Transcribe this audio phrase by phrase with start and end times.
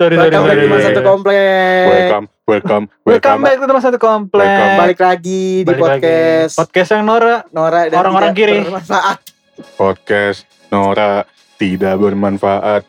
[0.00, 0.64] sorry, sorry, Welcome back sorry.
[0.64, 1.84] teman satu komplek.
[1.84, 4.48] Welcome, welcome, Welcome back teman satu komplek.
[4.48, 4.78] Welcome.
[4.78, 6.00] Balik lagi di Balik lagi.
[6.00, 7.36] podcast Podcast yang Nora.
[7.50, 8.56] Nora dan Orang-orang kiri.
[8.62, 9.18] bermanfaat.
[9.76, 12.82] Podcast Nora tidak bermanfaat.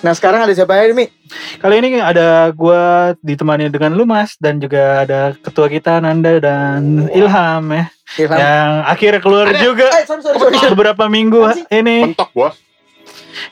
[0.00, 1.08] Nah sekarang ada siapa ya Mi?
[1.56, 7.64] Kali ini ada gua ditemani dengan Lumas dan juga ada ketua kita Nanda dan Ilham
[7.70, 7.84] ya.
[8.18, 8.36] Ilham.
[8.36, 10.56] Yang akhirnya keluar juga Eh, sorry, sorry, sorry.
[10.70, 11.64] beberapa minggu Apa sih?
[11.70, 12.12] ini.
[12.12, 12.56] Mentok bos.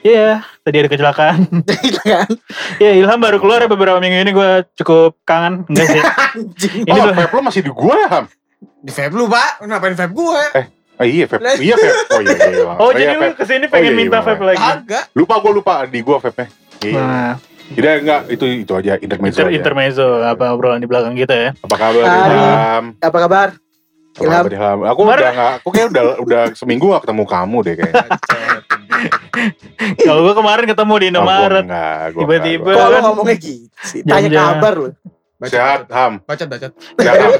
[0.00, 0.28] Iya,
[0.61, 1.38] tadi ada kecelakaan.
[2.77, 5.66] Iya, Ilham baru keluar ya beberapa minggu ini gua cukup kangen.
[5.66, 6.02] Enggak sih.
[6.83, 8.24] Ini oh, vape lo masih di gua ya, Ham?
[8.78, 10.42] Di vape lu pak, ngapain vape gue?
[10.94, 11.41] Ah, iya, vape.
[11.41, 11.55] Lah.
[11.55, 11.98] Iya, vape.
[12.08, 12.64] Oh iya, iya.
[12.72, 13.34] Oh, iya, jadi lu vape.
[13.34, 14.48] ke sini Oh, pengen iya, minta iya, vape iya.
[14.48, 14.64] lagi.
[14.64, 15.05] Agak.
[15.12, 16.46] Lupa gua lupa di gua vape-nya.
[16.80, 16.98] Iya.
[16.98, 17.33] Nah,
[17.72, 19.55] Jadi enggak itu itu aja intermezzo inter aja.
[19.55, 21.50] intermezzo apa obrolan di belakang kita ya.
[21.58, 22.34] Apa kabar Hari.
[22.34, 22.84] Ilham?
[22.98, 23.48] Apa kabar?
[24.12, 24.33] Apa Ilham.
[24.36, 24.78] kabar, Ilham?
[24.84, 28.06] Aku Kemarin- udah enggak, aku kayak udah udah seminggu gak ketemu kamu deh kayaknya.
[29.98, 31.64] Kalau gua kemarin ketemu di gua Indomaret.
[32.12, 32.72] Tiba-tiba.
[32.72, 34.00] kan- ngomongnya gitu sih?
[34.03, 34.47] Tanya Jam-jam.
[34.56, 34.89] kabar lu.
[35.42, 36.22] Sehat, Ham.
[36.22, 36.72] Bacot, bacot.
[36.95, 37.33] Sehat, Ham.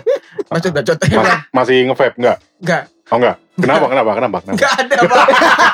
[0.49, 0.97] Bacot, bacot.
[0.99, 2.37] Mas- masih nge-vape enggak?
[2.59, 2.83] Enggak.
[3.09, 3.37] Oh enggak.
[3.55, 3.85] Kenapa?
[3.87, 4.11] Kenapa?
[4.17, 4.37] Kenapa?
[4.41, 4.57] Kenapa?
[4.59, 5.27] Enggak ada, Pak.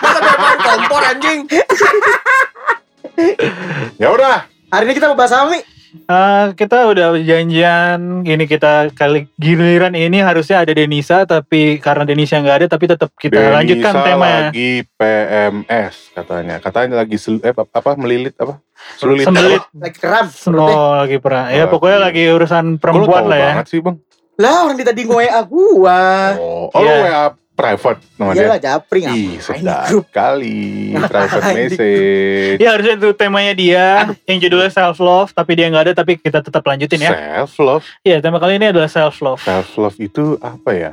[0.03, 1.41] Masa main kompor anjing?
[3.97, 4.36] Ya udah.
[4.69, 5.61] Hari ini kita mau bahas apa Mi?
[5.89, 12.36] Eh, kita udah janjian ini kita kali giliran ini harusnya ada Denisa tapi karena Denisa
[12.44, 14.53] nggak ada tapi tetap kita Denisa lanjutkan temanya.
[14.53, 16.56] lagi PMS katanya.
[16.61, 18.60] Katanya lagi sel, eh, apa, apa melilit apa?
[19.00, 19.25] Selulit.
[19.25, 19.65] Sembelit.
[19.72, 20.26] Lagi keram.
[20.60, 21.47] Oh lagi perang.
[21.49, 23.47] Ya pokoknya lagi urusan perempuan lah ya.
[23.56, 23.97] banget sih, Bang.
[24.38, 26.00] Lah orang di tadi nge-WA gua.
[26.37, 27.00] Oh, oh lu Iya.
[27.00, 27.25] WA
[27.58, 28.38] private nama dia.
[28.41, 29.19] Iyalah japring Ih, apa?
[29.19, 30.06] Ini sedap grup.
[30.08, 30.62] kali
[31.10, 32.56] private Ngapain message.
[32.56, 33.86] Ya harusnya itu temanya dia
[34.24, 37.10] yang judulnya self love tapi dia nggak ada tapi kita tetap lanjutin ya.
[37.10, 39.42] Self love, Iya tema kali ini adalah self love.
[39.42, 40.92] self love itu apa ya?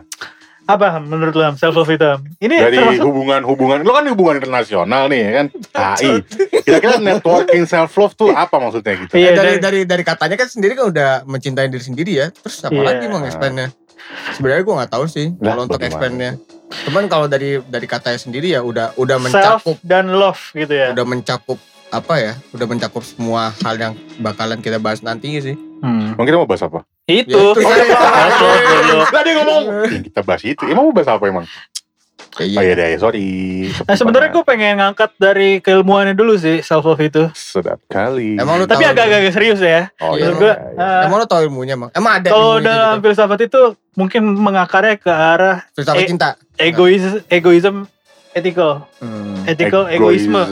[0.66, 2.10] Apa menurut lu Ham, self love itu?
[2.42, 5.46] Ini Dari termasuk hubungan-hubungan, lo kan hubungan internasional nih ya kan?
[6.02, 6.12] HI.
[6.60, 9.14] Kira-kira networking self love tuh apa maksudnya gitu?
[9.14, 12.28] Iya, dari, dari- dari dari katanya kan sendiri kan udah mencintai diri sendiri ya.
[12.34, 12.82] Terus apa Iya.
[12.84, 13.70] lagi mau explainnya?
[14.34, 16.34] Sebenarnya gue nggak tahu sih kalau untuk bagaimana?
[16.84, 20.92] Cuman kalau dari dari katanya sendiri ya udah udah self mencakup dan love gitu ya.
[20.92, 21.60] udah mencakup
[21.94, 22.34] apa ya?
[22.52, 25.56] Udah mencakup semua hal yang bakalan kita bahas nantinya sih.
[25.80, 26.18] Hmm.
[26.18, 26.84] Emang kita mau bahas apa?
[27.06, 27.32] Itu.
[27.32, 27.62] Ya, itu.
[28.92, 29.10] Self.
[29.14, 29.64] Lah dia ngomong.
[29.88, 30.64] Yang kita bahas itu.
[30.68, 31.46] Emang mau bahas apa emang?
[32.36, 33.28] Kayak Oh iya deh, sorry.
[33.82, 37.32] Nah sebenarnya gue pengen ngangkat dari keilmuannya dulu sih self love itu.
[37.32, 38.36] Sedap kali.
[38.36, 39.88] Emang lu Tapi agak-agak serius ya.
[39.98, 40.36] Oh Iya, iya.
[40.36, 40.88] Gue, iya, iya.
[41.00, 41.90] eh, Emang lo tau ilmunya emang?
[41.90, 43.08] Emang ada kalau dalam gitu?
[43.08, 43.62] filsafat itu
[43.94, 46.30] mungkin mengakarnya ke arah Filsafat eh, cinta.
[46.56, 47.88] egois, egoism,
[48.32, 49.48] ethical, Hmm.
[49.48, 50.44] ethical egoisme,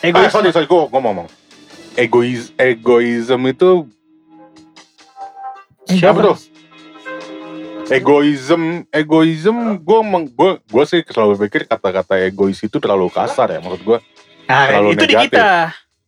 [0.00, 0.16] Egoism.
[0.16, 1.28] Ah, sorry, sorry, gue ngomong.
[1.92, 3.84] Egois, egoism itu
[5.84, 6.36] Siapa tuh?
[7.90, 13.82] Egoism, egoism, gue gue gue sih selalu pikir kata-kata egois itu terlalu kasar ya, maksud
[13.82, 13.98] gue.
[14.46, 15.30] Nah, terlalu itu di negatif.
[15.34, 15.50] kita.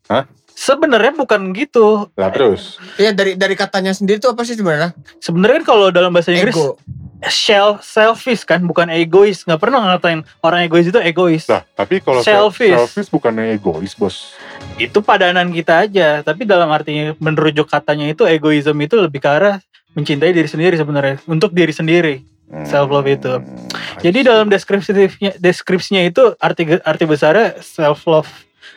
[0.07, 0.25] Hah?
[0.53, 2.07] Sebenarnya bukan gitu.
[2.15, 4.95] Lah terus, Iya dari dari katanya sendiri tuh apa sih sebenarnya?
[5.19, 6.79] Sebenarnya kan kalau dalam bahasa Inggris Ego.
[7.27, 9.43] self selfish kan bukan egois.
[9.43, 11.49] Nggak pernah ngatain orang egois itu egois.
[11.51, 12.79] lah tapi kalau Selfish.
[12.79, 14.37] selfish bukannya egois bos.
[14.77, 16.21] Itu padanan kita aja.
[16.23, 19.57] Tapi dalam artinya merujuk katanya itu egoism itu lebih ke arah
[19.93, 22.15] mencintai diri sendiri sebenarnya untuk diri sendiri.
[22.53, 23.33] Hmm, Self love itu.
[24.05, 28.29] Jadi dalam deskripsinya deskripsinya itu arti arti besarnya self love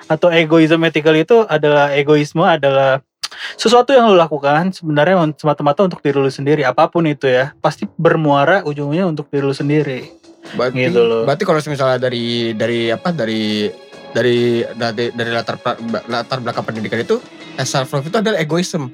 [0.07, 3.03] atau egoism ethical itu adalah egoisme adalah
[3.59, 7.83] sesuatu yang lo lakukan sebenarnya semata-mata untuk diri lu sendiri apa pun itu ya pasti
[7.99, 10.07] bermuara ujungnya untuk diri lu sendiri.
[10.55, 11.25] Berarti, Gitu loh.
[11.25, 13.67] berarti kalau misalnya dari dari apa dari
[14.15, 15.57] dari dari, dari latar
[16.07, 17.19] latar belakang pendidikan itu
[17.59, 18.87] self love itu adalah egoisme.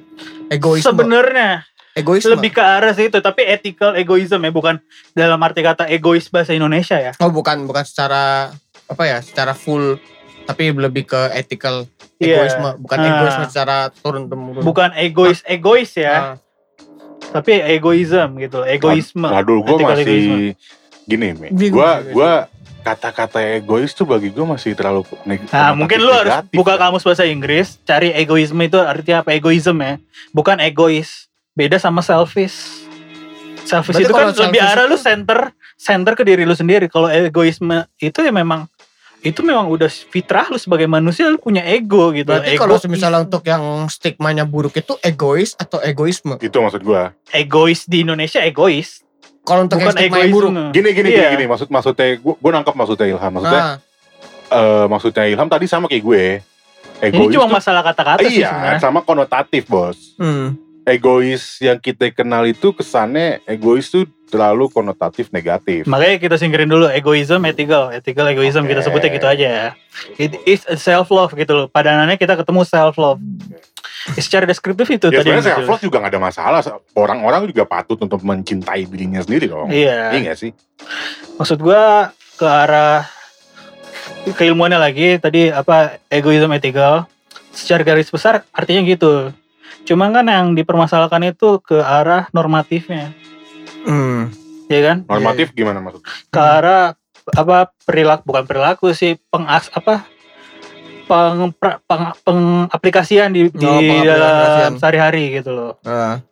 [0.50, 0.90] Egoisme.
[0.90, 1.62] Sebenarnya
[1.94, 2.32] egoisme.
[2.32, 4.76] lebih ke arah situ tapi ethical egoism ya bukan
[5.12, 7.12] dalam arti kata egois bahasa Indonesia ya.
[7.18, 8.52] Oh bukan bukan secara
[8.84, 9.96] apa ya secara full
[10.42, 11.86] tapi lebih ke ethical
[12.16, 12.38] Iya.
[12.40, 13.06] egoisme bukan Ah.
[13.08, 14.62] egoisme secara turun temurun.
[14.62, 16.34] Bukan egois egois ya, Ah,
[17.32, 19.26] tapi egoism gitu loh, egoisme.
[19.26, 20.36] Aduh, gue masih egoisme.
[21.02, 21.48] gini, Mi.
[21.68, 22.46] Gue gua
[22.82, 26.78] kata-kata egois tuh bagi gue masih terlalu neg- Nah, mungkin lu harus buka ya.
[26.80, 29.30] kamus bahasa Inggris, cari egoisme itu artinya apa?
[29.32, 31.30] Egoism ya, bukan egois.
[31.52, 32.88] Beda sama selfish.
[33.62, 35.38] Selfish Berarti itu kan kalau lebih selfish arah lu center
[35.76, 36.86] center ke diri lu sendiri.
[36.86, 38.66] Kalau egoisme itu ya memang
[39.22, 42.26] itu memang udah fitrah lu sebagai manusia lu punya ego gitu.
[42.26, 46.34] Berarti ego kalau misalnya untuk yang stigmanya buruk itu egois atau egoisme?
[46.36, 47.14] Itu maksud gua.
[47.30, 49.04] egois di Indonesia egois.
[49.42, 50.34] Kalau untuk yang Bukan stigma yang egoisme.
[50.34, 50.52] buruk.
[50.74, 51.18] Gini gini Iya.
[51.20, 53.74] gini gini maksud maksudnya gua, gua nangkap maksudnya Ilham maksudnya Nah,
[54.50, 56.24] eh, maksudnya Ilham tadi sama kayak gue.
[56.98, 58.80] Ini Egois cuma tuh- masalah kata-kata sih iya, sebenarnya.
[58.80, 60.14] sama konotatif, Bos.
[60.16, 60.71] hmm.
[60.82, 65.84] Egois yang kita kenal itu kesannya egois tuh terlalu konotatif negatif.
[65.84, 68.88] Makanya kita singkirin dulu egoism, ethical, ethical egoism kita Oke.
[68.88, 69.68] sebutnya gitu aja ya.
[70.16, 71.66] It is self love gitu loh.
[71.68, 73.20] Padanannya kita ketemu self love.
[74.16, 75.28] Secara deskriptif itu ya tadi.
[75.28, 75.70] sebenarnya self gitu.
[75.76, 76.60] love juga gak ada masalah.
[76.96, 79.68] Orang-orang juga patut untuk mencintai dirinya sendiri dong.
[79.68, 80.16] Iya.
[80.16, 80.50] Iya gak sih?
[81.36, 83.04] Maksud gua ke arah
[84.34, 87.04] keilmuannya lagi tadi apa egoism ethical
[87.52, 89.28] secara garis besar artinya gitu.
[89.82, 93.10] Cuma kan yang dipermasalahkan itu ke arah normatifnya,
[93.82, 94.30] Hmm.
[94.66, 94.96] ya kan?
[95.04, 96.06] Normatif gimana maksudnya?
[96.28, 96.84] Ke arah
[97.28, 100.06] apa perilaku bukan perilaku sih pengas apa
[101.04, 104.06] peng, pra- peng- pengaplikasian di, di Oh, pengaplikasian.
[104.06, 105.72] dalam sehari-hari gitu loh.
[105.82, 106.22] Nah,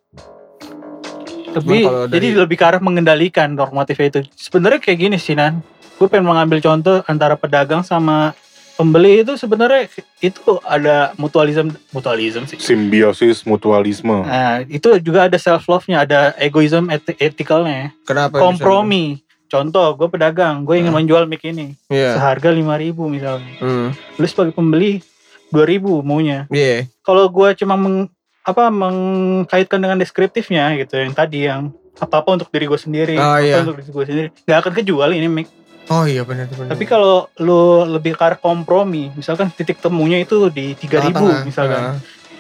[1.51, 4.21] Tapi dari- jadi lebih ke arah mengendalikan normatifnya itu.
[4.33, 5.67] Sebenarnya kayak gini sih Nan.
[5.99, 8.33] Gue pengen mengambil contoh antara pedagang sama
[8.81, 12.57] pembeli itu sebenarnya itu ada mutualism mutualism sih.
[12.57, 14.25] Simbiosis mutualisme.
[14.25, 17.93] Nah, itu juga ada self love-nya, ada egoism eti- ethicalnya.
[18.03, 18.41] kenapa?
[18.41, 19.21] Kompromi.
[19.47, 20.97] Contoh, gue pedagang, gue ingin Ah.
[20.97, 21.75] menjual mic ini?
[21.87, 22.15] Iya.
[22.17, 23.51] seharga 5000 misalnya.
[23.59, 23.91] Hmm.
[24.15, 25.03] Lu sebagai pembeli
[25.51, 26.47] 2000 maunya.
[26.49, 26.87] Iya.
[27.03, 28.07] Kalau gue cuma meng,
[28.41, 33.37] apa mengkaitkan dengan deskriptifnya gitu yang tadi yang apa apa untuk diri gue sendiri, Oh,
[33.37, 33.61] apa iya.
[33.61, 35.47] untuk diri gue sendiri, nggak akan kejual ini mic.
[35.91, 36.71] Oh iya benar benar.
[36.71, 41.43] Tapi kalau lu lebih ke arah kompromi, misalkan titik temunya itu di 3000 Tengah-tengah.
[41.43, 41.83] misalkan,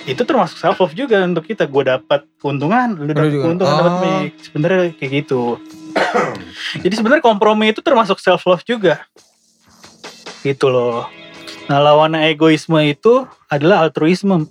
[0.06, 1.67] itu termasuk self love juga untuk kita.
[1.67, 4.00] Gue dapat keuntungan, lu dapat keuntungan, dapat Oh.
[4.00, 4.38] mic.
[4.38, 5.58] Sebenarnya kayak gitu.
[6.87, 9.02] Jadi sebenarnya kompromi itu termasuk self love juga.
[10.47, 11.11] Gitu loh.
[11.67, 14.47] Nah, lawannya egoisme itu adalah altruisme.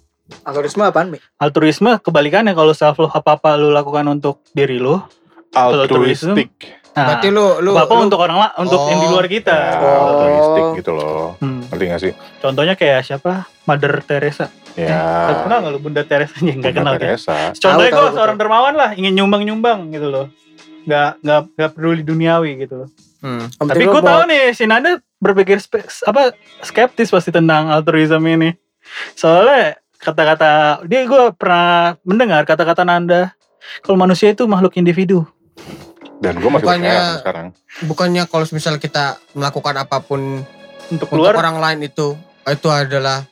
[0.45, 1.17] Algoritma apaan, Mi?
[1.41, 5.01] Altruisme kebalikannya kalau self love apa-apa lu lakukan untuk diri lu.
[5.51, 6.78] Altruistik.
[6.89, 9.13] Nah, Berarti lu lu apa lu- untuk orang la- untuk yang di Oh.
[9.13, 9.55] luar kita.
[9.77, 10.03] Oh.
[10.09, 11.37] altruistik gitu loh.
[11.37, 11.61] Hmm.
[11.65, 12.13] Ngerti gak sih?
[12.39, 13.31] Contohnya kayak siapa?
[13.63, 14.49] Mother Teresa.
[14.73, 14.97] Ya.
[15.29, 16.35] Eh, kenal gak lu Bunda Teresa?
[16.35, 17.01] Ya, Nggak Bunda kenal kan?
[17.03, 17.35] Teresa.
[17.53, 18.41] Contohnya Tahu, gue tahu, seorang tahu.
[18.41, 20.25] dermawan lah, ingin nyumbang-nyumbang gitu loh.
[20.81, 22.89] Nggak nggak nggak peduli duniawi gitu loh.
[23.19, 23.45] Hmm.
[23.45, 26.31] Yang Tapi gue tahu nih, si Nanda berpikir spe- apa
[26.61, 28.55] skeptis pasti tentang altruism ini.
[29.13, 30.51] Soalnya kata-kata
[30.83, 33.35] dia gue pernah mendengar kata-kata Nanda
[33.79, 35.27] kalau manusia itu makhluk individu.
[36.19, 37.47] Dan gue masih Bukannya- percaya sekarang.
[37.81, 40.43] Bukannya kalau misalnya kita melakukan apa pun
[40.89, 43.23] Untuk untuk keluar, orang lain itu itu adalah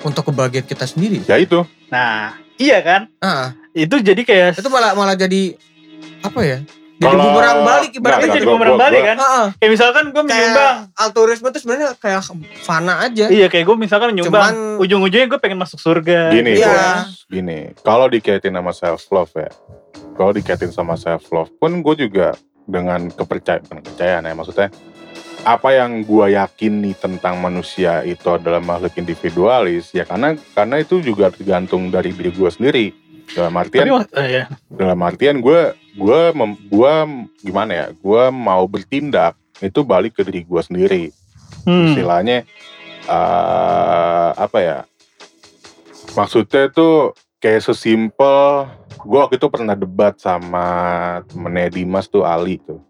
[0.00, 1.20] untuk kebahagiaan kita sendiri.
[1.24, 1.64] Ya itu.
[1.86, 3.06] nah iya kan?
[3.18, 5.58] Ah, Itu jadi kayak itu malah malah jadi
[6.20, 6.58] apa ya?
[6.94, 8.30] Jadi Kalau- bumerang balik ibaratnya.
[8.30, 9.16] jadi bumerang balik gua- kan?
[9.18, 9.46] Ah, ah.
[9.52, 10.76] Kayak misalkan gue menyumbang.
[10.94, 12.22] altruisme itu sebenarnya kayak
[12.62, 13.26] fana aja.
[13.26, 16.30] Iya kayak gue misalkan nyumbang, Cuman- ujung-ujungnya gue pengen masuk surga.
[16.30, 16.70] Gini Iya.
[17.02, 17.58] bos, gini.
[17.76, 19.50] Kalau dikaitin sama self love ya,
[20.14, 22.32] kalau dikaitin sama self love pun gue juga
[22.64, 24.68] dengan kepercayaan, kepercayaan ya maksudnya.
[25.44, 31.28] Apa yang gue yakini tentang manusia itu adalah makhluk individualis ya karena karena itu juga
[31.28, 32.86] tergantung dari diri gue sendiri.
[33.24, 34.44] Dalam artian mak- eh, ya.
[34.68, 35.60] dalam artian gue
[35.96, 37.04] gue mem- gua
[37.40, 37.86] gimana ya?
[37.92, 41.04] Gue mau bertindak itu balik ke diri gue sendiri
[41.64, 41.92] Hmm.
[41.94, 42.44] istilahnya
[43.04, 44.78] eh apa ya
[46.12, 47.12] maksudnya tuh
[47.44, 48.64] kayak sesimpel
[48.98, 50.64] gue waktu itu pernah debat sama
[51.28, 52.80] temennya Dimas tuh Ali tuh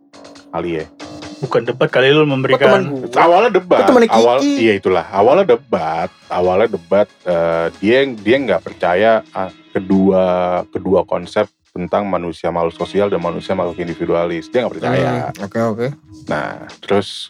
[0.49, 0.87] Ali ya
[1.35, 2.89] Bukan debat kali lu memberikan.
[3.19, 4.15] awalnya debat Kiki?
[4.15, 10.25] awal iya itulah awalnya debat awalnya debat eh, dia dia nggak percaya ah, kedua
[10.71, 15.59] kedua konsep tentang manusia makhluk sosial dan manusia makhluk individualis dia nggak percaya Hmm, Oke
[15.61, 15.87] oke.
[16.25, 17.29] Nah, terus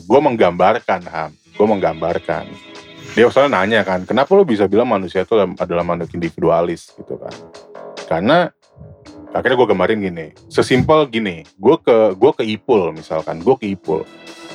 [0.00, 1.30] gue menggambarkan, Ham.
[1.52, 2.46] Gue menggambarkan.
[3.16, 7.32] Dia soalnya nanya kan, kenapa lo bisa bilang manusia itu adalah makhluk individualis gitu kan?
[8.04, 8.52] Karena
[9.32, 14.04] akhirnya gue gambarin gini, sesimpel gini, gue ke gue ke Ipul misalkan, gue ke Ipul,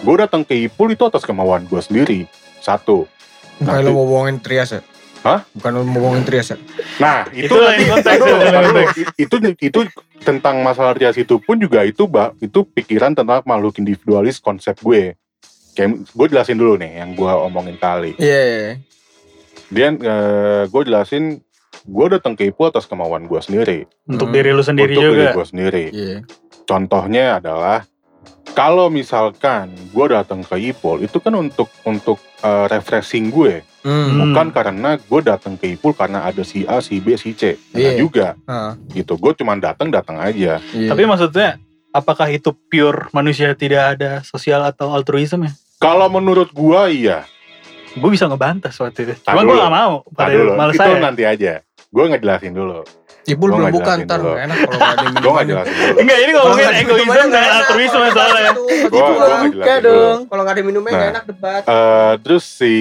[0.06, 2.30] gue datang ke Ipul itu atas kemauan gue sendiri,
[2.62, 3.10] satu.
[3.58, 4.86] Bukan Nah, lu mau bohongin Trias ya?
[5.26, 5.42] Hah?
[5.58, 6.58] Bukan lu mau bohongin Trias ya?
[7.02, 8.94] Nah, itu Itu konteks.
[9.18, 9.80] Itu itu itu
[10.22, 15.18] tentang masalah rias itu pun juga itu bah, itu pikiran tentang makhluk individualis konsep gue.
[15.72, 18.12] Kayak gue jelasin dulu nih yang gue omongin kali.
[18.16, 18.28] Iya.
[18.42, 18.74] iya, iya.
[19.70, 21.40] Dia eh, gue jelasin
[21.82, 23.88] gue datang ke Ipu atas kemauan gue sendiri.
[24.06, 24.36] Untuk Hmm.
[24.36, 25.32] diri lu sendiri untuk diri juga.
[25.34, 25.86] gue sendiri.
[25.90, 26.18] Iya.
[26.64, 27.88] Contohnya adalah
[28.52, 34.34] kalau misalkan gue datang ke Ipul itu kan untuk untuk eh, refreshing gue, Hmm.
[34.34, 37.56] bukan karena gue datang ke Ipul karena ada si A, si B, si C.
[37.72, 37.96] Iya.
[37.96, 39.16] juga Ah, gitu.
[39.16, 40.60] Gue cuma datang datang aja.
[40.70, 40.90] iya.
[40.90, 41.58] Tapi maksudnya
[41.90, 45.54] apakah itu pure manusia tidak ada sosial atau altruisme ya?
[45.82, 47.26] Kalau menurut gua iya.
[47.92, 49.14] Gue bisa ngebantah waktu itu.
[49.20, 49.60] Cuma gue dulu.
[49.60, 49.94] gak mau.
[50.14, 50.52] Pada dulu.
[50.56, 51.02] malas Itu saya.
[51.02, 51.54] nanti aja.
[51.90, 52.86] Gue ngejelasin dulu.
[53.22, 54.34] Ibu Gua belum buka jelasin ntar dulu.
[54.34, 55.98] enak kalau nggak ada Gue nggak jelasin dulu.
[56.00, 58.52] Enggak, ini Kalau ngomongin egoisme dan altruisme soalnya.
[58.88, 60.20] Gua- gua jelasin dong.
[60.26, 61.10] Kalau nggak ada minumnya Nah.
[61.12, 61.62] enak debat.
[61.64, 62.76] Eh, terus si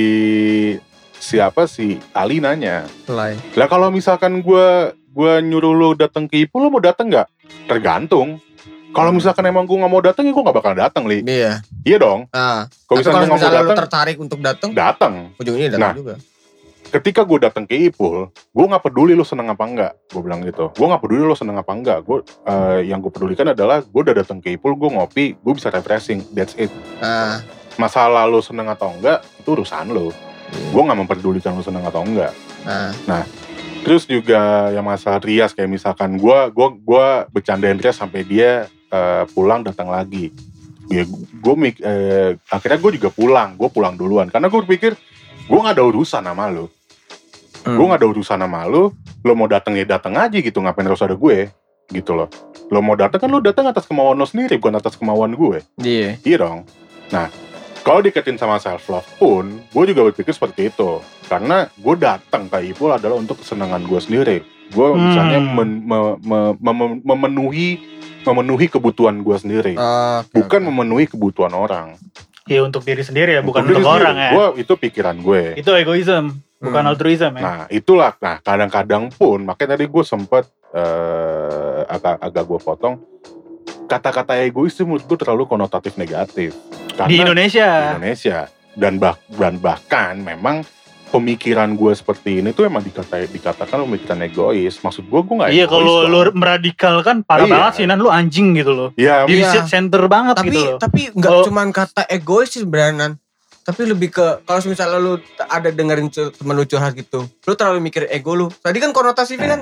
[1.16, 6.70] siapa si Ali nanya, lah kalau misalkan gua gua nyuruh lu datang ke Ipu, lu
[6.70, 7.28] mau datang nggak?
[7.66, 8.40] Tergantung.
[8.90, 11.22] Kalau misalkan emang gua nggak mau datang, ya gua nggak bakal datang, li.
[11.22, 11.62] Iya.
[11.86, 12.26] Iya dong.
[12.28, 15.14] Nah, Kalau misalnya kalau misalnya lu datang, tertarik untuk datang, datang.
[15.38, 15.94] ujungnya datang Nah.
[15.94, 16.14] juga.
[16.90, 19.94] Ketika gue datang ke Ipul, gue nggak peduli lu seneng apa enggak.
[20.10, 20.74] Gue bilang gitu.
[20.74, 22.02] Gue nggak peduli lu seneng apa enggak.
[22.02, 25.70] Gue eh, yang gue pedulikan adalah gue udah datang ke Ipul, gue ngopi, gue bisa
[25.70, 26.26] refreshing.
[26.34, 26.66] That's it.
[26.98, 27.46] Nah,
[27.78, 30.10] Masalah lu seneng atau enggak, itu urusan lu.
[30.74, 32.34] Gue nggak memperdulikan lu seneng atau enggak.
[33.06, 33.22] nah,
[33.80, 39.24] Terus juga yang masalah Rias kayak misalkan gue gua gua bercandain Rias sampai dia eh,
[39.30, 40.34] pulang datang lagi.
[40.90, 44.98] Ya, gue mik eh, akhirnya gue juga pulang, gue pulang duluan karena gue pikir
[45.46, 46.66] gue nggak ada urusan sama lu,
[47.62, 47.74] hmm.
[47.78, 48.90] gue nggak ada urusan sama lu,
[49.22, 51.46] lo mau datang ya datang aja gitu, ngapain harus ada gue,
[51.94, 52.26] gitu loh.
[52.70, 55.58] Lo mau datang kan lo datang atas kemauan lo sendiri, bukan atas kemauan gue.
[55.78, 56.18] Iya.
[56.22, 56.66] Iya dong.
[57.10, 57.26] Nah,
[57.82, 61.02] kalau diketin sama self love pun, gue juga berpikir seperti itu.
[61.26, 64.38] Karena gue datang ke Ipul adalah untuk kesenangan gue sendiri.
[64.70, 65.02] Gue Hmm.
[65.02, 67.82] misalnya men- me- me- mem- memenuhi
[68.22, 70.68] memenuhi kebutuhan gue sendiri, Oke, bukan oke.
[70.68, 71.96] memenuhi kebutuhan orang.
[72.44, 74.26] Iya untuk diri sendiri ya, bukan Untuk orang sendiri.
[74.26, 74.32] ya.
[74.32, 75.42] Gua itu pikiran gue.
[75.54, 76.90] Itu egoism, bukan Hmm.
[76.90, 77.42] altruism ya.
[77.42, 78.12] Nah itulah.
[78.16, 82.94] Nah kadang-kadang pun, makanya tadi gue sempet eh, agak agak gue potong.
[83.84, 86.54] Kata-kata egois itu menurut gue terlalu konotatif negatif.
[87.00, 87.66] Di Indonesia.
[87.66, 88.38] di Indonesia
[88.72, 90.62] dan bah dan bahkan memang
[91.10, 95.66] pemikiran gue seperti ini tuh emang dikata dikatakan pemikiran egois maksud gue gue nggak Iya
[95.66, 97.52] kalau lu meradikalkan parah Iya.
[97.52, 98.88] banget sih, nan lu anjing gitu loh.
[98.94, 99.66] ya Diri Iya.
[99.66, 100.78] center banget tapi gitu loh.
[100.78, 103.12] tapi nggak Kalau- cuman kata egois sih sebenarnya Nan.
[103.60, 108.08] tapi lebih ke kalau misalnya lu ada dengerin temen lu curhat gitu lu terlalu mikir
[108.08, 109.60] ego lu tadi kan konotasinya kan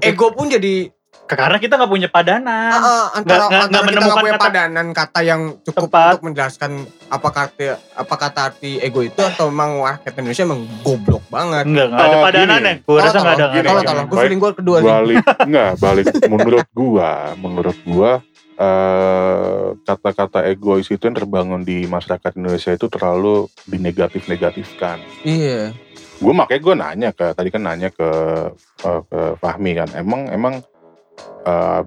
[0.00, 0.88] ego pun jadi
[1.30, 2.70] Karena kita nggak punya padanan.
[2.70, 5.82] ah, ah, antara, nggak- nggak antara kita nggak menemukan punya kata- padanan kata yang cukup
[5.84, 6.08] Tepat.
[6.10, 6.70] untuk menjelaskan
[7.08, 11.86] apa kata apa kata arti ego itu atau memang rakyat Indonesia emang goblok banget Enggak,
[11.88, 12.74] enggak ada padanan ya.
[12.80, 13.44] Gue rasa enggak ada.
[13.44, 13.60] nggak ada.
[13.62, 13.88] tolong gini.
[13.88, 14.24] tolong gue Baik.
[14.24, 18.10] feeling gue kedua sih balik nggak balik menurut gua menurut gua
[18.58, 25.70] eh, kata-kata egois itu yang terbangun di masyarakat Indonesia itu terlalu dinegatif-negatifkan iya
[26.18, 28.08] gue makanya gue nanya ke tadi kan nanya ke
[28.80, 30.58] eh, ke Fahmi kan emang emang
[31.42, 31.82] eh,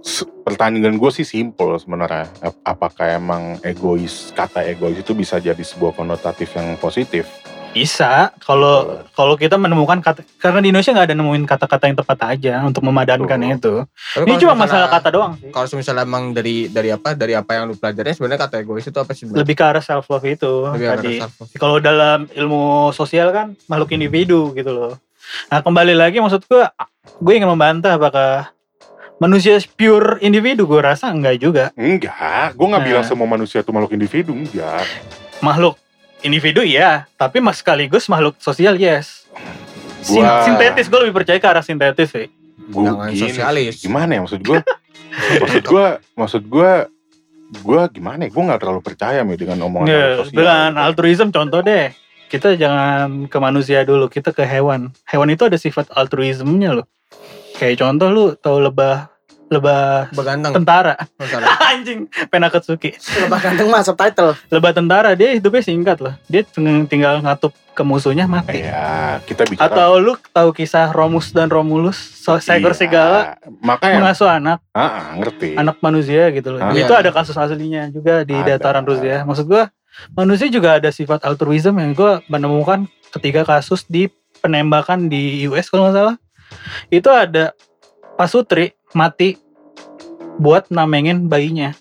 [0.00, 5.58] se- pertanyaan gue sih simpel sebenarnya Ap- apakah emang egois kata egois itu bisa jadi
[5.58, 7.26] sebuah konotatif yang positif
[7.72, 12.18] Bisa kalau kalau kita menemukan kata karena di Indonesia nggak ada nemuin kata-kata yang tepat
[12.26, 13.52] aja untuk memadankan Betul.
[13.52, 13.74] itu.
[14.16, 15.50] Tapi Ini cuma misalnya- masalah kata doang sih.
[15.52, 18.96] kalau misalnya emang dari dari apa dari apa yang lu pelajarin sebenarnya kata egois itu
[18.96, 19.28] apa sih?
[19.28, 21.14] Lebih ke arah self love itu Lebih tadi.
[21.52, 24.96] Kalau dalam ilmu sosial kan makhluk individu gitu loh.
[25.46, 26.64] Nah kembali lagi maksud gue,
[27.18, 28.55] gue ingin membantah apakah
[29.18, 30.64] manusia pure individu?
[30.64, 31.64] Gue rasa enggak juga.
[31.74, 32.88] enggak gue nggak Nah.
[32.88, 34.84] bilang semua manusia itu makhluk individu enggak
[35.38, 35.76] Makhluk
[36.18, 39.28] individu iya, tapi mas sekaligus makhluk sosial yes.
[40.00, 42.28] Sin- Gua- sintetis gue lebih percaya ke arah sintetis sih.
[42.58, 43.78] gue sosialis.
[43.78, 44.58] gimana ya maksud gue
[45.42, 46.72] maksud gue maksud gue
[47.56, 50.82] gue gimana ya gue nggak terlalu percaya nih dengan omongan makhluk sosial dengan gitu.
[50.82, 51.86] altruism contoh deh.
[52.26, 54.90] Kita jangan ke manusia dulu, kita ke hewan.
[55.06, 56.86] Hewan itu ada sifat altruismnya loh.
[57.56, 59.08] Kayak contoh lu tahu lebah
[59.46, 60.52] lebah Beganteng.
[60.52, 60.98] tentara.
[61.14, 61.46] Masalah.
[61.70, 62.98] Anjing, Penakatsuki.
[62.98, 64.34] Lebah ganteng mah subtitle.
[64.50, 66.10] Lebah tentara dia hidupnya singkat loh.
[66.26, 68.64] Dia ting- tinggal ngatup ke musuhnya mati.
[68.64, 72.78] ya kita bicara Atau lu tahu kisah Romus dan Romulus, so, seekor Iya.
[72.78, 73.20] serigala
[73.60, 76.60] makanya mengasuh anak ah, ah, ngerti anak manusia gitu loh.
[76.62, 76.72] Ah.
[76.72, 77.04] Itu Iya.
[77.04, 78.56] ada kasus aslinya juga di Ada.
[78.56, 79.22] dataran Rusia.
[79.22, 79.68] Maksud gua
[80.10, 84.08] manusia juga ada sifat altruism yang gua menemukan ketika kasus di
[84.40, 86.16] penembakan di US kalau nggak salah.
[86.88, 87.52] Itu ada
[88.14, 89.36] pasutri mati
[90.36, 91.72] buat namengin bayinya.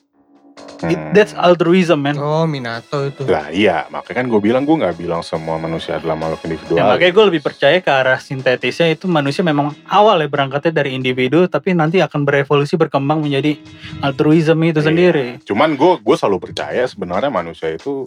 [0.82, 1.15] It- Hmm.
[1.15, 2.13] that's altruism man.
[2.15, 3.24] Oh, Minato itu.
[3.25, 6.84] lah iya makanya kan gue bilang gue nggak bilang semua manusia adalah makhluk individual Ya,
[6.86, 11.48] makanya gue lebih percaya ke arah sintetisnya itu manusia memang awal ya berangkatnya dari individu
[11.48, 13.55] tapi nanti akan berevolusi berkembang menjadi
[14.00, 14.86] altruism itu Iya.
[14.86, 15.27] sendiri.
[15.41, 18.05] cuman gue gue selalu percaya sebenarnya manusia itu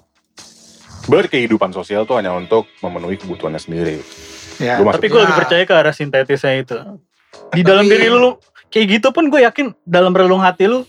[1.05, 3.97] berkehidupan sosial tuh hanya untuk memenuhi kebutuhannya sendiri
[4.59, 6.77] Ya, Gua tapi gue lebih percaya ke arah sintetisnya itu.
[7.51, 8.37] Di dalam Tapi- diri lu
[8.69, 10.83] kayak gitu pun gue yakin dalam relung hati lu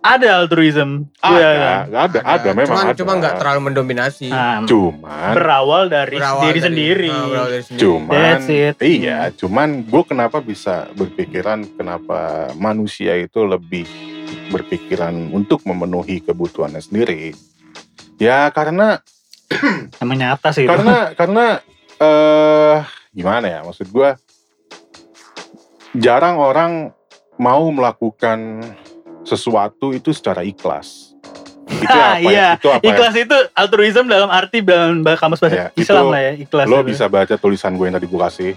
[0.00, 1.08] ada altruism.
[1.16, 1.94] Gua ada yakin.
[1.94, 4.28] ada ada memang cuman, ada Cuma nggak terlalu mendominasi.
[4.28, 7.08] Nah, cuman berawal dari Berawal diri dari- sendiri.
[7.08, 7.82] Ah, berawal dari sendiri.
[7.82, 8.76] cuman That's it.
[8.82, 12.18] iya cuman gue kenapa bisa berpikiran kenapa
[12.54, 13.88] manusia itu lebih
[14.48, 17.32] berpikiran untuk memenuhi kebutuhannya sendiri
[18.16, 19.00] Ya karena
[19.98, 20.70] Emang nyata sih itu.
[20.70, 21.46] karena karena
[21.96, 22.76] eh
[23.12, 24.16] gimana ya maksud gua
[25.92, 26.90] jarang orang
[27.36, 28.64] mau melakukan
[29.22, 31.12] sesuatu itu secara ikhlas.
[31.68, 32.32] Itu Ah, apa iya.
[32.32, 32.48] ya?
[32.56, 32.88] Itu apa ya?
[32.88, 36.66] Ikhlas itu altruism dalam arti dalam kamus bahasa Ya, Islam lah ya, ikhlas.
[36.66, 36.88] Lo itu.
[36.90, 38.52] bisa baca tulisan gue yang tadi gue kasih.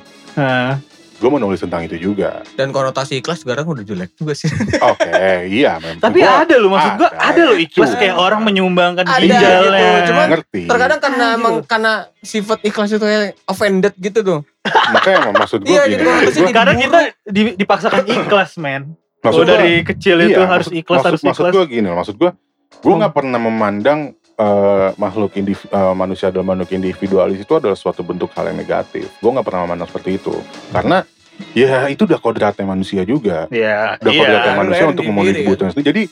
[1.16, 2.44] Gue mau nulis tentang itu juga.
[2.54, 4.52] Dan konotasi ikhlas sekarang udah jelek juga sih.
[4.92, 5.08] Oke,
[5.48, 6.04] iya memang.
[6.04, 7.32] tapi Gua ada loh maksud gua, ada.
[7.32, 7.98] ada loh ikhlas Itu.
[7.98, 9.80] kayak orang menyumbangkan Ada ginjalnya.
[9.80, 10.62] gitu, cuman- ngerti.
[10.66, 11.68] Terkadang karena Ah, emang gitu.
[11.68, 13.06] karena sifat ikhlas itu
[13.46, 14.40] offended gitu tuh.
[14.66, 16.04] Makanya emang maksud gue Iya, gini.
[16.52, 16.84] Kadang buruk.
[16.84, 19.00] kita di- dipaksakan ikhlas, men.
[19.18, 21.54] maksud dari kecil itu iya, harus maksud- ikhlas, maksud, harus maksud ikhlas.
[21.56, 22.30] gue gini maksud gue
[22.76, 23.00] gue Hmm.
[23.00, 24.00] nggak pernah memandang
[24.36, 29.08] eh, makhluk indiv- eh, manusia dalam makhluk individualis itu adalah suatu bentuk hal yang negatif
[29.14, 30.36] gue nggak pernah memandang seperti itu
[30.70, 31.04] karena
[31.52, 34.60] ya itu udah kodratnya manusia juga Iya, udah kodratnya iya.
[34.60, 36.04] manusia lahir untuk memenuhi kebutuhan sendiri jadi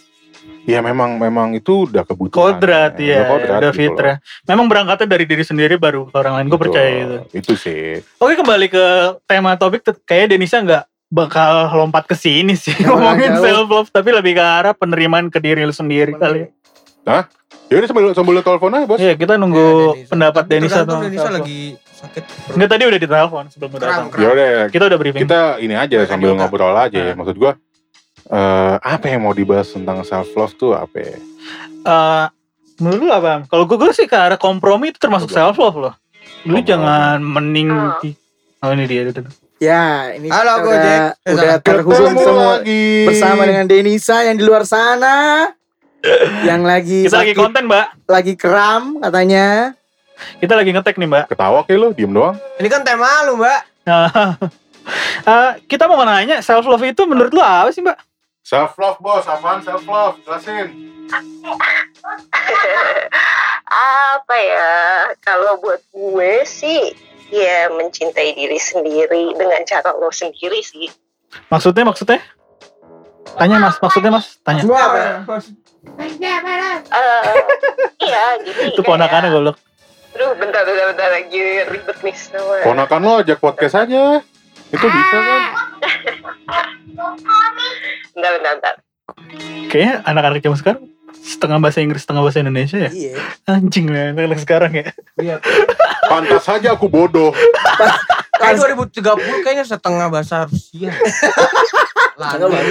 [0.64, 3.96] ya memang memang itu udah kebutuhan Kodrat ya, kodrat udah gitu loh.
[3.96, 4.16] fitrah.
[4.46, 6.48] Memang berangkatnya dari diri sendiri baru ke orang lain.
[6.48, 7.18] Gue percaya itu.
[7.36, 8.86] itu sih Oke kembali ke
[9.24, 9.84] tema topik.
[10.02, 14.72] Kayaknya Denisa nggak bakal lompat ke sini sih ngomongin self love, tapi lebih ke arah
[14.72, 16.48] penerimaan ke diri lu sendiri kali.
[17.04, 17.28] ya
[17.76, 20.10] udah sambil sambil telepon aja bos Iya, kita nunggu Denisa.
[20.10, 21.60] pendapat Denisa tentang Denisa lagi
[21.94, 22.24] sakit.
[22.52, 24.08] Enggak tadi udah ditelepon sebelum datang.
[24.08, 24.20] kram.
[24.20, 25.22] ya udah Kita udah briefing.
[25.22, 26.40] kita ini aja sambil juga.
[26.42, 27.16] ngobrol aja Nah.
[27.16, 27.52] maksud gue
[28.26, 31.16] eh apa yang mau dibahas tentang self love tuh apa ya?
[31.84, 32.26] Eh,
[32.78, 33.44] menurut lu apa?
[33.46, 35.94] Kalau gue, gue sih ke arah kompromi itu termasuk self love loh.
[36.44, 36.64] Lu Kompromi.
[36.66, 37.72] jangan mening.
[38.60, 39.04] Oh ini dia.
[39.06, 39.20] itu.
[39.60, 43.08] Ya, ini Halo, kita udah, udah terhubung semua lagi.
[43.08, 45.48] bersama dengan Denisa yang di luar sana
[46.44, 47.88] yang lagi Kita lagi konten mbak.
[48.06, 49.72] lagi kram katanya.
[50.40, 51.26] Kita lagi ngetek nih mbak.
[51.32, 52.36] Ketawa kayak lu, diem doang.
[52.60, 53.62] Ini kan tema lu, Mbak.
[55.24, 57.96] Eh, kita mau nanya self love itu menurut lu apa sih mbak?
[58.44, 60.20] Self love bos, apaan self love?
[60.28, 60.68] Jelasin.
[64.04, 64.72] apa ya
[65.24, 66.92] kalau buat gue sih
[67.32, 70.92] ya mencintai diri sendiri dengan cara lo sendiri sih
[71.48, 72.20] Maksudnya maksudnya?
[73.40, 74.62] Tanya mas, maksudnya mas, tanya.
[74.68, 75.40] Apa?
[75.84, 76.10] Eh
[78.00, 79.58] iya jadi Itu ponakannya goblok.
[80.14, 81.42] aduh bentar bentar bentar lagi
[81.74, 84.22] ribet nih sama Ponakan lo ajak podcast aja.
[84.70, 85.42] Itu bisa kan?
[88.14, 88.74] bentar bentar bentar
[89.74, 90.84] Kayaknya anak-anak zaman sekarang
[91.24, 92.92] setengah bahasa Inggris, setengah bahasa Indonesia ya.
[92.94, 93.16] Iya.
[93.50, 94.86] Anjing lah anak-anak sekarang ya.
[95.18, 95.36] Iya.
[96.06, 97.34] Pantas saja aku bodoh.
[98.38, 100.94] Kayak 2030 kayaknya setengah bahasa Rusia.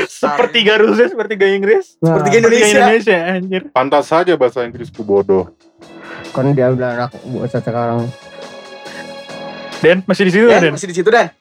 [0.08, 1.94] Sepertiga Rusia, sepertiga Inggris.
[1.94, 2.78] Seperti Sepertiga Indonesia.
[2.78, 3.62] Indonesia anjir.
[3.70, 5.50] Pantas saja bahasa Inggrisku bodoh.
[6.30, 8.06] Kan dia bilang anak bahasa sekarang.
[9.78, 10.72] Den masih di situ Dan Den?
[10.72, 11.34] masih di situ dan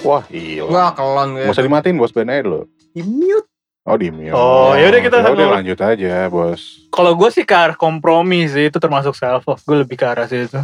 [0.00, 0.64] Wah, iya.
[0.64, 2.68] Wah, kelon Gak usah dimatiin bos Ben aja lo.
[2.90, 3.48] di mute.
[3.84, 4.32] Oh, di mute.
[4.32, 6.88] Oh, yaudah kita Ya udah sambil- lanjut aja, bos.
[6.88, 9.60] Kalau gue sih ke arah kompromi sih itu termasuk self love.
[9.62, 10.56] Gue lebih ke arah situ.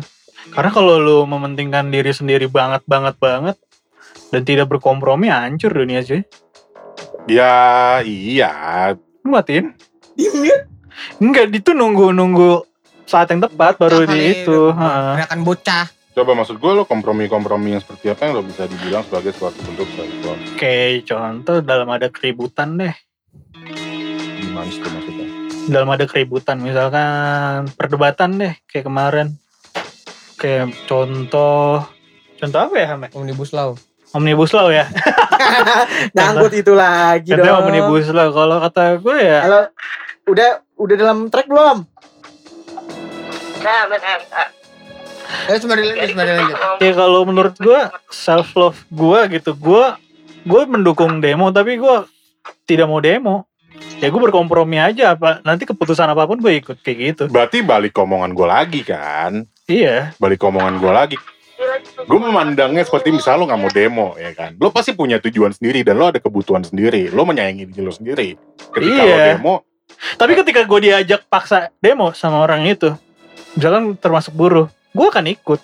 [0.51, 3.57] Karena kalau lu mementingkan diri sendiri banget banget banget
[4.31, 6.23] dan tidak berkompromi hancur dunia sih.
[7.27, 8.95] Ya, iya.
[9.23, 9.77] Lu matiin?
[10.17, 10.67] Mute.
[11.21, 12.65] Enggak, itu nunggu nunggu
[13.07, 14.73] saat yang tepat baru Kali di itu.
[14.75, 15.87] Teriakan bocah.
[16.11, 19.87] Coba maksud gue lo kompromi-kompromi yang seperti apa yang lo bisa dibilang sebagai suatu bentuk
[19.95, 20.43] love?
[20.59, 22.95] Oke, contoh dalam ada keributan deh.
[24.43, 25.29] Gimana sih itu maksudnya?
[25.71, 29.39] Dalam ada keributan, misalkan perdebatan deh, kayak kemarin.
[30.35, 31.87] Kayak contoh,
[32.43, 33.09] contoh apa ya, Hame?
[33.15, 33.79] Omnibus Law.
[34.11, 34.91] Omnibus Law ya.
[36.17, 37.67] Nyangkut itu lagi dong.
[37.67, 38.35] Omnibus Law.
[38.35, 39.61] Kalau kata gue ya, Halo.
[40.27, 41.87] Udah udah dalam track belum?
[43.61, 43.85] nah
[45.47, 45.83] Eh, lanjut, sembari
[46.35, 46.59] lanjut.
[46.83, 49.85] ya kalau menurut gue self love gue gitu, gue
[50.43, 51.97] gue mendukung demo tapi gue
[52.67, 53.47] tidak mau demo.
[54.01, 57.25] Ya gue berkompromi aja apa nanti keputusan apa pun gue ikut kayak gitu.
[57.31, 59.45] Berarti balik ke omongan gue lagi kan?
[59.71, 60.17] Iya.
[60.19, 61.17] Balik ke omongan gue lagi.
[62.01, 64.55] Gue memandangnya seperti misalnya lo gak mau demo ya kan.
[64.55, 67.09] Lo pasti punya tujuan sendiri dan lo ada kebutuhan sendiri.
[67.09, 68.35] Lo menyayangi diri lo sendiri.
[68.69, 69.27] Ketika lo Iya.
[69.35, 69.55] demo,
[69.91, 72.95] Tapi ketika gue diajak paksa demo sama orang itu,
[73.53, 75.61] misalkan termasuk buruh, gue akan ikut.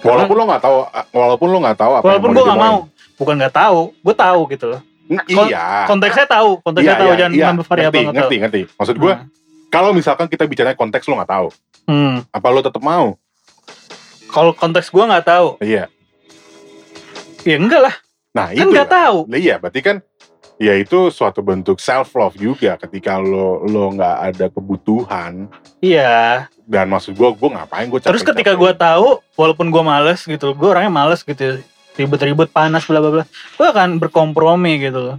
[0.00, 0.76] walaupun lo gak tahu,
[1.10, 2.78] walaupun lo gak tahu apa Walaupun gue nggak mau,
[3.14, 4.80] bukan nggak tahu, gue tahu gitu loh.
[5.26, 5.84] kon- Iya.
[5.86, 7.46] Konteksnya tahu, konteksnya Iya, tahu iya, jangan iya.
[7.46, 8.60] nambah variabel ngerti, nggak ngerti, ngerti.
[8.76, 9.12] Maksud gue,
[9.66, 11.48] kalau misalkan kita bicara konteks lo gak tahu,
[11.84, 12.20] Hmm.
[12.26, 13.16] apa lo tetap mau?
[14.34, 15.86] Kalau konteks gue nggak tahu, Iya.
[17.44, 17.94] ya enggak lah,
[18.34, 18.96] Nah kan itu nggak lah.
[19.06, 19.18] tahu.
[19.30, 19.96] Nah, iya, berarti kan
[20.56, 26.46] ya itu suatu bentuk self love juga ketika lo lo nggak ada kebutuhan Iya.
[26.64, 30.68] dan maksud gue gue ngapain gue Terus ketika gue tahu, walaupun gue males gitu, gue
[30.68, 31.62] orangnya males gitu,
[31.94, 35.16] ribet-ribet panas bla bla bla, gue akan berkompromi gitu loh.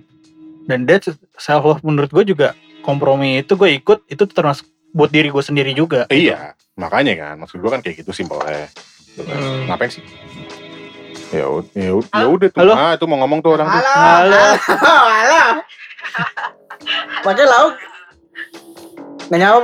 [0.65, 2.51] Dan that's self love menurut gue juga
[2.81, 6.03] kompromi itu gue ikut itu termasuk buat diri gue sendiri juga.
[6.07, 8.67] Iya, makanya kan maksud gue kan kayak gitu simpelnya.
[9.15, 9.71] Hmm.
[9.71, 10.03] Ngapain sih?
[11.31, 12.59] Ya ya ya udah tuh.
[12.61, 12.73] Halo?
[12.75, 13.79] Ah, itu mau ngomong tuh orang tuh.
[13.79, 13.95] Halo.
[13.95, 14.43] Halo.
[14.85, 15.41] Halo.
[17.23, 17.73] Pakai lauk.
[19.31, 19.63] Nggak jawab.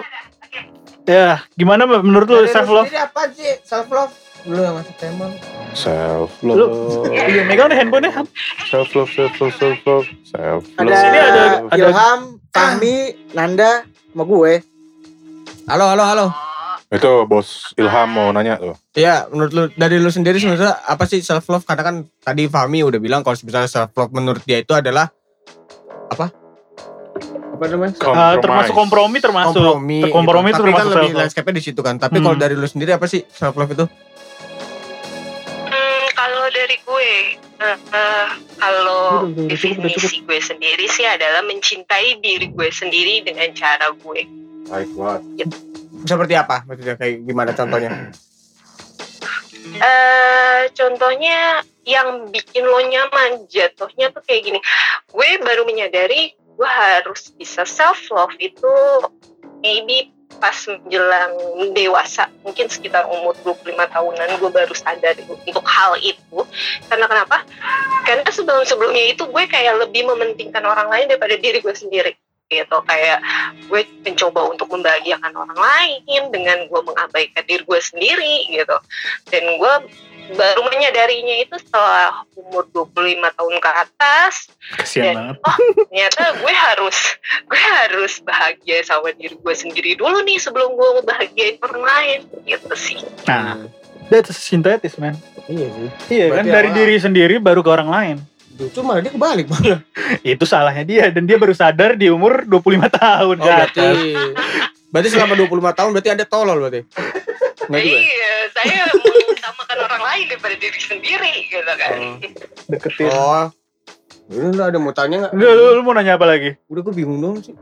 [1.05, 2.87] Ya, gimana Mbak, menurut lu self love?
[2.87, 4.13] sendiri apa sih self love?
[4.47, 5.27] Lu yang ngasih tema.
[5.73, 6.71] Self love.
[7.29, 8.23] iya megang deh handphonenya.
[8.69, 10.81] Self love, self love, self love, self love.
[10.81, 12.95] Ada, Sini ada- ada- Ilham, Fahmi,
[13.33, 14.53] Nanda, sama gue.
[15.69, 16.25] Halo, halo, halo.
[16.91, 18.75] Itu bos Ilham mau nanya tuh.
[18.91, 21.63] Iya, menurut lu dari lu sendiri sebenarnya apa sih self love?
[21.63, 25.07] Karena kan tadi Fahmi udah bilang kalau misalnya self love menurut dia itu adalah
[26.09, 26.27] apa?
[27.53, 27.95] Apa namanya?
[28.03, 30.03] Ah, termasuk kompromi termasuk kompromi.
[30.03, 30.51] ter- kompromi gitu.
[30.51, 31.21] itu Tapi kan termasuk lebih self love.
[31.23, 31.95] landscape di situ kan.
[31.95, 32.43] Tapi kalau Hmm.
[32.43, 33.85] dari lu sendiri apa sih self love itu?
[35.63, 37.11] Hmm, kalau dari gue,
[37.57, 38.27] eh,
[38.57, 39.03] kalau
[39.47, 44.27] definisi gue sendiri sih adalah mencintai diri gue sendiri dengan cara gue.
[44.67, 45.47] Baik banget.
[46.05, 46.65] Seperti apa?
[46.65, 47.89] Maksudnya kayak gimana contohnya?
[49.61, 54.59] eh contohnya yang bikin lo nyaman jatuhnya tuh kayak gini.
[55.09, 58.69] Gue baru menyadari gue harus bisa self love itu
[59.65, 61.33] maybe pas menjelang
[61.75, 66.39] dewasa mungkin sekitar umur 25 tahunan gue baru sadar untuk hal itu
[66.87, 67.45] karena kenapa
[68.07, 72.13] karena sebelum sebelumnya itu gue kayak lebih mementingkan orang lain daripada diri gue sendiri
[72.51, 73.23] gitu kayak
[73.65, 78.75] gue mencoba untuk membahagiakan orang lain dengan gue mengabaikan diri gue sendiri gitu
[79.27, 79.73] dan gue
[80.31, 82.93] baru menyadarinya itu setelah umur 25
[83.31, 84.33] tahun ke atas
[84.73, 85.35] Kasian Dan- banget.
[85.81, 86.97] ternyata gue harus
[87.45, 92.71] gue harus bahagia sama diri gue sendiri dulu nih sebelum gue ngebahagiain orang lain gitu
[92.75, 93.63] sih Nah,
[94.07, 95.15] that's synthetis man.
[95.47, 95.87] Iya sih.
[96.11, 98.17] Iya kan dari awal- diri sendiri baru ke orang lain.
[98.57, 99.79] Justru malah dia kebalik malah.
[100.25, 103.87] Itu salahnya dia dan dia baru sadar di umur 25 tahun Oh, ke berarti
[104.91, 106.81] berarti selama 25 tahun berarti Anda tolol berarti.
[106.83, 107.77] Juga.
[107.79, 107.79] ya?
[107.79, 111.99] iya saya mengutamakan orang lain daripada diri sendiri gitu kan
[112.67, 113.07] Deketin.
[113.15, 113.47] Oh.
[114.31, 115.31] Ini lu ada mau tanya nggak?
[115.35, 116.55] Lu, lu, lu mau nanya apa lagi?
[116.71, 117.55] Udah gue bingung dong sih.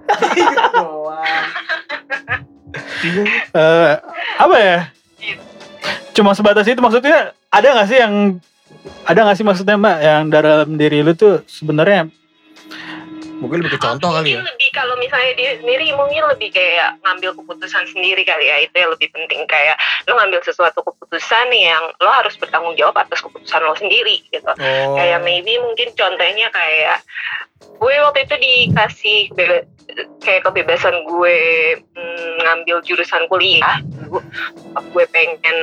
[3.02, 3.28] Bingung.
[3.50, 3.94] Eh,
[4.38, 4.78] apa ya?
[6.14, 8.38] Cuma sebatas itu maksudnya ada nggak sih yang
[9.08, 12.08] ada nggak sih maksudnya mbak yang dalam diri lu tuh sebenarnya
[13.40, 14.44] Mungkin lebih ke contoh kali ya.
[14.44, 18.68] lebih kalau misalnya dia sendiri mungkin lebih kayak ngambil keputusan sendiri kali ya.
[18.68, 19.48] Itu yang lebih penting.
[19.48, 24.52] Kayak lo ngambil sesuatu keputusan yang lo harus bertanggung jawab atas keputusan lo sendiri gitu.
[24.60, 24.96] Oh.
[25.00, 27.00] kayak maybe mungkin contohnya kayak
[27.80, 29.20] gue waktu itu dikasih
[30.20, 31.38] kayak kebebasan gue
[31.96, 33.80] mm, ngambil jurusan kuliah.
[34.12, 34.24] Gue,
[34.92, 35.58] gue pengen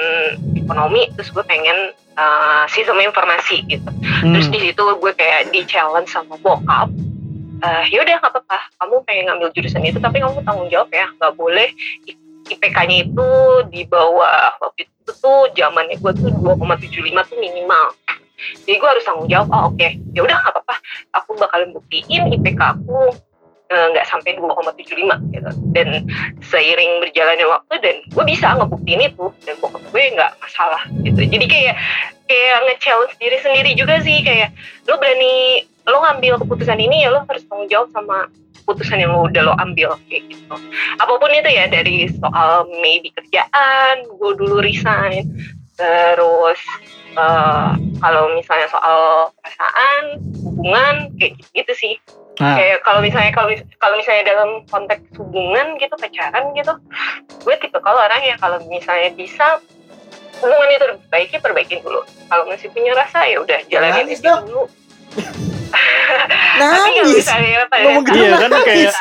[0.57, 3.91] ekonomi terus gue pengen uh, sistem informasi gitu.
[4.25, 6.89] Terus hmm, di situ gue kayak di challenge sama bokap
[7.63, 8.59] eh yaudah nggak apa-apa.
[8.83, 11.07] Kamu pengen ngambil jurusan itu tapi kamu tanggung jawab ya.
[11.17, 11.69] Nggak boleh
[12.47, 13.29] IPK-nya itu
[13.73, 17.87] di bawah waktu itu tuh zamannya gue tuh 2,75 tuh minimal.
[18.67, 19.49] Jadi gue harus tanggung jawab.
[19.51, 19.89] Oh oke.
[20.13, 20.77] Ya udah nggak apa-apa.
[21.23, 23.17] Aku bakalan buktiin IPK aku
[23.73, 25.51] eh, nggak sampai 2,75 gitu.
[25.73, 25.89] Dan
[26.45, 29.27] seiring berjalannya waktu dan gue bisa ngebuktiin itu.
[29.43, 31.21] Dan bokap gue nggak masalah gitu.
[31.25, 31.77] Jadi kayak
[32.27, 34.53] kayak nge-challenge diri sendiri juga sih kayak
[34.91, 38.27] lo berani lo ngambil keputusan ini ya lo harus tanggung jawab sama
[38.67, 40.55] keputusan yang lo udah lo ambil kayak gitu.
[40.99, 45.31] Apa pun itu ya dari soal maybe kerjaan gue dulu resign
[45.79, 46.59] terus
[47.15, 47.71] eh,
[48.03, 51.95] kalau misalnya soal perasaan hubungan kayak gitu, gitu sih.
[52.37, 53.49] Nah, kayak kalau misalnya kalau
[53.81, 56.75] kalau misalnya dalam konteks hubungan gitu pacaran gitu
[57.49, 59.57] gue tipe kalau orang yang kalau misalnya bisa
[60.39, 62.01] hubungan itu diperbaiki perbaikin dulu.
[62.27, 64.41] Kalau masih punya rasa ya udah jalanin Nangis aja dong.
[64.45, 64.63] dulu.
[66.27, 67.17] Tapi kalau Nangis.
[67.17, 68.97] misalnya pada Ngomong gitu Iya, kan kayak-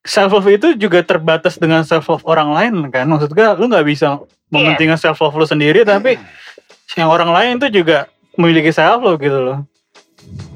[0.00, 3.04] self love itu juga terbatas dengan self love orang lain kan?
[3.04, 4.16] Maksud gue lu nggak bisa
[4.48, 6.16] mementingkan self love lu sendiri tapi
[6.96, 9.58] yang orang lain tuh juga memiliki self love gitu loh.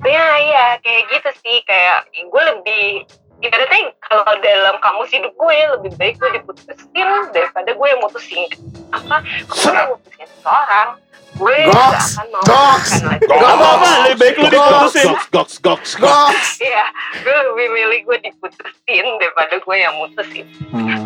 [0.00, 1.60] Ya iya kayak gitu sih.
[1.62, 2.84] Kayak gue lebih
[3.44, 8.48] ibaratnya kalau dalam kamus hidup gue lebih baik gue diputusin daripada gue yang mutusin
[8.88, 10.88] apa gue mutusin seseorang
[11.34, 13.42] gue Goks, gak akan mau goks, lagi goks.
[13.42, 15.06] Gak apa-apa, lebih baik lu diputusin.
[15.10, 16.06] Goks, goks, goks, goks.
[16.06, 16.50] Goks.
[16.62, 16.86] Iya,
[17.26, 20.46] gue lebih milih gue diputusin daripada gue yang mutusin.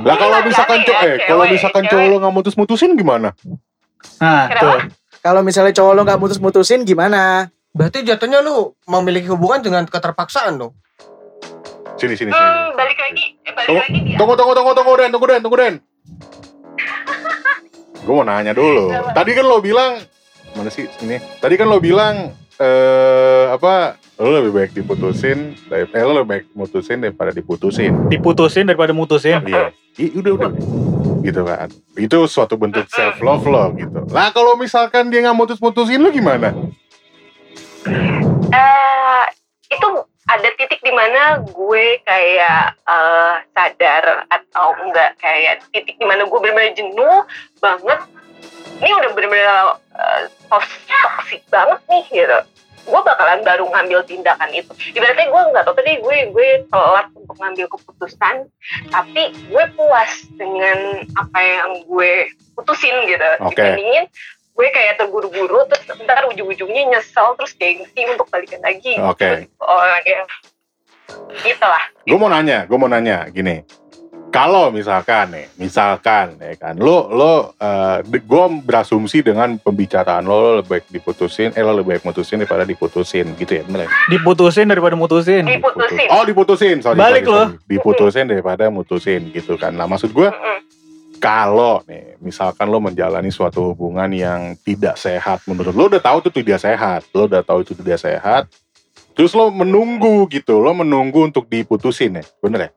[0.04, 3.32] Lah kalau misalkan cowok, eh, kalau misalkan cowok lo nggak mutus-mutusin gimana?
[4.22, 4.78] nah tuh
[5.24, 7.48] Kalau misalnya cowok lo nggak mutus-mutusin gimana?
[7.72, 10.76] Berarti jatuhnya lu memiliki hubungan dengan keterpaksaan dong.
[11.98, 12.38] Sini, sini, sini.
[12.40, 14.16] Hmm, balik lagi, eh, balik Tunggu, lagi dia.
[14.16, 15.74] tunggu, tunggu, tunggu, tunggu, Den, tunggu, Den, tunggu, Den.
[18.06, 18.94] Gue mau nanya dulu.
[19.10, 19.98] Tadi kan lo bilang,
[20.54, 21.18] mana sih ini?
[21.36, 23.98] Tadi kan lo bilang, eh apa?
[24.14, 27.92] Lo lebih baik diputusin, dari- eh lo lebih baik mutusin daripada diputusin.
[28.08, 29.70] diputusin daripada mutusin Iya.
[29.96, 30.50] Ih, udah udah
[31.20, 35.98] gitu kan itu suatu bentuk self love lo gitu lah kalau misalkan dia nggak mutus-mutusin
[35.98, 36.54] lu gimana
[38.48, 39.07] eh
[40.38, 46.38] ada titik di mana gue kayak eh, sadar atau enggak kayak titik di mana gue
[46.38, 47.18] benar-benar jenuh
[47.58, 48.00] banget.
[48.78, 52.38] Ini udah benar-benar eh, tos- toxic banget nih gitu.
[52.88, 54.72] Gue bakalan baru ngambil tindakan itu.
[54.94, 58.48] Ibaratnya gue nggak apa-apa deh gue gue telat untuk ngambil keputusan
[58.94, 63.28] tapi gue puas dengan apa yang gue putusin gitu.
[63.42, 63.58] Oke.
[63.58, 64.06] dibandingin
[64.58, 69.46] gue kayak terburu-buru terus ntar ujung-ujungnya nyesel terus gengsi untuk balikan lagi Oke.
[69.46, 70.26] Terus, oh ya
[71.46, 73.62] gitu lah gue mau nanya gue mau nanya gini
[74.28, 77.32] kalau misalkan nih misalkan ya kan lo lo
[78.04, 82.66] gue berasumsi dengan pembicaraan lo, lo lebih baik diputusin eh lo lebih baik mutusin daripada
[82.68, 83.90] diputusin gitu ya bener ya?
[84.12, 85.48] Diputusin daripada mutusin.
[85.48, 87.42] diputusin oh diputusin sorry, Balik sorry, lo.
[87.46, 87.70] sorry.
[87.70, 90.28] diputusin daripada mutusin gitu kan nah maksud gue.
[91.18, 96.30] Kalau nih misalkan lo menjalani suatu hubungan yang tidak sehat menurut lo udah tahu itu
[96.32, 98.46] tidak sehat lo udah tahu itu tidak sehat
[99.12, 102.70] terus lo menunggu gitu lo menunggu untuk diputusin ya bener ya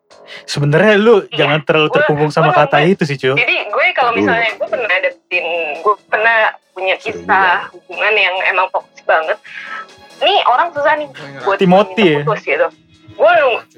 [0.44, 1.38] Sebenarnya lu Iya.
[1.38, 3.34] jangan terlalu terkungkung sama gua kata nggak- itu sih, Cu.
[3.34, 5.46] jadi gue kalau misalnya gue pernah dapetin
[5.78, 6.38] gue pernah
[6.72, 9.38] punya kisah hubungan yang emang toksik banget
[10.20, 11.08] nih orang susah nih
[11.42, 12.20] buat Timothy ya?
[12.22, 12.68] putus gitu
[13.22, 13.34] gue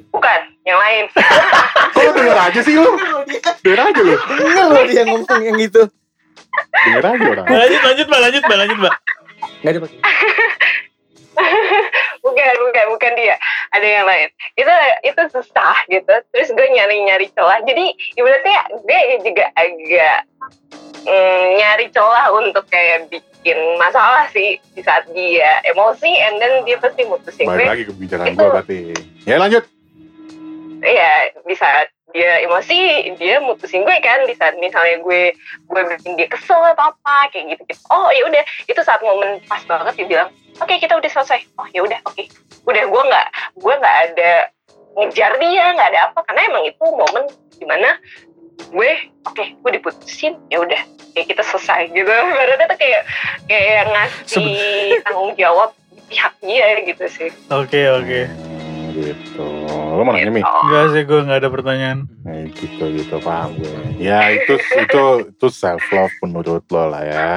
[0.07, 1.03] bukan yang lain.
[1.93, 2.95] Kok lo denger aja sih lo
[3.27, 5.83] denger aja lo Denger loh dia ngomong yang gitu.
[6.71, 7.45] denger aja orang.
[7.49, 8.93] Lanjut, lanjut, Mbak, lanjut, Mbak, lanjut, Mbak.
[9.63, 9.99] Gak ada pakai.
[12.23, 13.35] bukan bukan bukan dia.
[13.73, 14.29] Ada yang lain.
[14.55, 14.71] Itu
[15.03, 16.13] itu susah gitu.
[16.31, 17.59] Terus gue nyari nyari celah.
[17.65, 20.19] Jadi ibaratnya gue juga agak
[21.03, 23.32] mm, nyari celah untuk kayak bikin
[23.75, 27.45] masalah sih di saat dia emosi and then dia pasti mutusin.
[27.45, 28.77] Gue balik lagi ke pembicaraan gue berarti.
[29.27, 29.63] Ya lanjut.
[30.83, 31.11] Ya
[31.43, 35.33] di saat dia emosi dia mutusin gue kan di saat misalnya gue
[35.67, 39.41] gue bikin dia kesel atau apa kayak gitu gitu oh ya udah itu saat momen
[39.49, 40.29] pas banget dia bilang
[40.61, 41.41] oke kita udah selesai.
[41.57, 42.23] Oh ya udah oke.
[42.69, 43.27] Udah gue nggak
[43.59, 44.31] gue nggak ada
[44.93, 47.23] ngejar dia nggak ada apa karena emang itu momen
[47.57, 47.97] di mana
[48.63, 48.91] gue
[49.23, 53.01] oke gue diputusin ya udah ya kita selesai gitu berarti tuh kayak
[53.45, 54.53] kayak ngasih
[55.01, 58.21] tanggung jawab di pihak dia gitu sih Oke, oke.
[58.25, 60.49] Hmm, gitu lo mau nanya mi Gitu.
[60.63, 61.97] Enggak sih, gue nggak ada pertanyaan.
[62.25, 67.29] Eh, gitu gitu paham gue ya itu itu itu self love menurut lo lah ya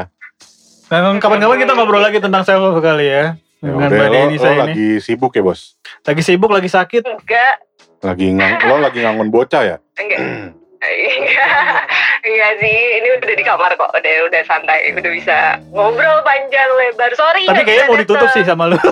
[0.87, 3.35] Nah, kapan-kapan kita ngobrol lagi tentang self love kali ya.
[3.57, 4.61] Ya Dengan udah, Mbak lo, Denisa lo ini.
[4.63, 5.61] lagi sibuk ya bos
[6.03, 7.03] Lagi sibuk, lagi sakit.
[7.03, 7.55] enggak
[7.99, 10.21] lagi ngang, lo lagi ngangon bocah ya enggak
[10.81, 11.83] Enggak,
[12.27, 12.77] enggak sih.
[13.01, 13.91] Ini udah di kamar kok.
[13.97, 14.93] Udah udah santai.
[14.93, 15.37] Udah bisa
[15.73, 17.13] ngobrol panjang lebar.
[17.17, 17.49] Sorry.
[17.49, 18.79] Tapi kayaknya mau ditutup sih sama lu.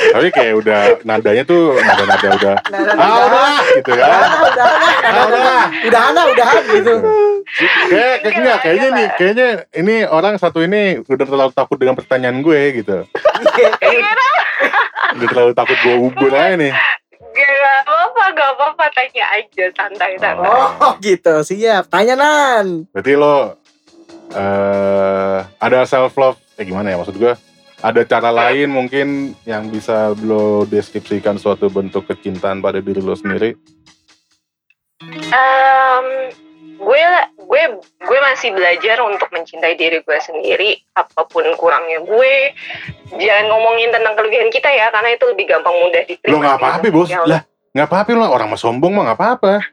[0.00, 3.24] tapi kayak udah nadanya tuh nada nada udah ah udah.
[3.28, 6.94] udah gitu kan Udah, udah, ah udah udah, udah, gitu.
[7.90, 12.40] kayak kayak enggak kayaknya nih kayaknya ini orang satu ini udah terlalu takut dengan pertanyaan
[12.40, 13.04] gue gitu
[15.20, 16.72] udah terlalu takut gue ubur aja nih
[17.42, 18.84] Gak apa-apa, gak apa-apa.
[18.90, 20.50] Tanya aja santai-santai.
[20.50, 21.86] Oh gitu, siap.
[21.86, 22.86] Tanya Nan.
[22.90, 23.56] berarti lo
[24.30, 27.34] eh ada self love eh gimana ya maksud gue
[27.80, 29.08] ada cara lain mungkin
[29.42, 33.58] yang bisa lo deskripsikan suatu bentuk kecintaan pada diri lo sendiri
[35.00, 36.06] Em,
[36.80, 37.02] gue
[37.36, 37.62] gue
[38.00, 42.34] gue masih belajar untuk mencintai diri gue sendiri apa pun kurangnya gue
[43.20, 46.86] jangan ngomongin tentang kelebihan kita ya karena itu lebih gampang mudah diterima lo nggak apa-apa
[46.88, 47.42] bos Ya, lah
[47.76, 49.52] nggak apa-apa lo orang mah sombong mah nggak apa-apa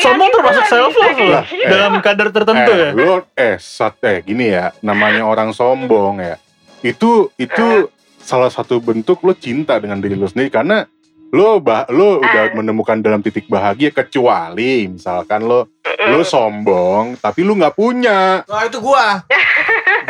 [0.00, 1.44] Sombong termasuk self love lah.
[1.44, 1.68] gitu.
[1.68, 2.90] Dalam kadar tertentu eh, ya.
[2.96, 6.40] lo eh sat eh gini ya namanya orang sombong ya
[6.80, 10.88] itu itu salah satu bentuk lo cinta dengan diri lo sendiri karena
[11.28, 12.54] lo bah lo udah Ah.
[12.54, 18.78] menemukan dalam titik bahagia kecuali misalkan lo lo sombong tapi lu nggak punya Wah itu
[18.78, 19.20] gua.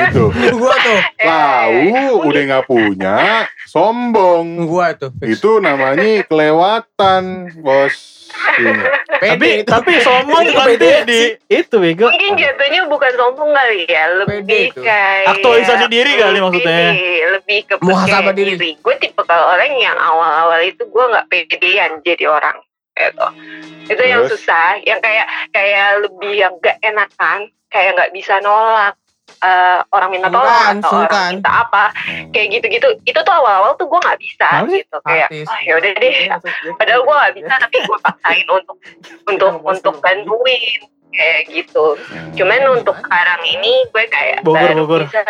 [0.00, 0.98] gitu Itu gua tuh.
[1.16, 1.88] Eh, Tahu
[2.24, 3.18] udah nggak punya
[3.64, 5.08] sombong Gua itu.
[5.14, 5.28] fix.
[5.34, 7.24] itu namanya kelewatan
[7.56, 7.94] bos.
[9.18, 9.66] Tapi Pede itu.
[9.66, 12.06] tapi sombong Itu nanti pede di itu bego.
[12.06, 14.80] mungkin jatuhnya bukan sombong kali ya lebih itu.
[14.80, 16.78] kayak Aktualisasi diri kali maksudnya.
[16.92, 18.70] Lebih, lebih ke Muhasabah percaya diri.
[18.74, 22.56] gue tipe kalau orang yang awal-awal itu gue nggak pedean jadi orang
[22.94, 23.26] gitu
[23.88, 28.98] itu yang susah yang kayak kayak lebih yang gak enakan kayak nggak bisa nolak
[29.38, 31.31] eh, orang minta tolong Sungkan, atau orang sungkan.
[31.38, 31.85] minta apa
[32.35, 34.83] kayak gitu-gitu itu tuh awal-awal tuh gue nggak bisa sih?
[34.83, 36.14] gitu kayak oh yaudah deh.
[36.77, 38.77] Padahal gue nggak bisa tapi gue paksain untuk
[39.31, 41.87] untuk untuk bantuin kayak gitu.
[42.37, 45.03] Cuman untuk sekarang ini gue kayak Bogor, baru Bogor.
[45.07, 45.20] bisa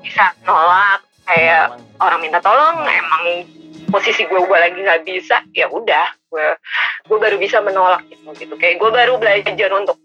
[0.00, 3.24] bisa nolak kayak orang minta tolong emang
[3.90, 6.46] posisi gue gue lagi nggak bisa ya udah gue
[7.10, 8.54] gue baru bisa menolak gitu gitu.
[8.54, 9.98] Kayak gue baru belajar untuk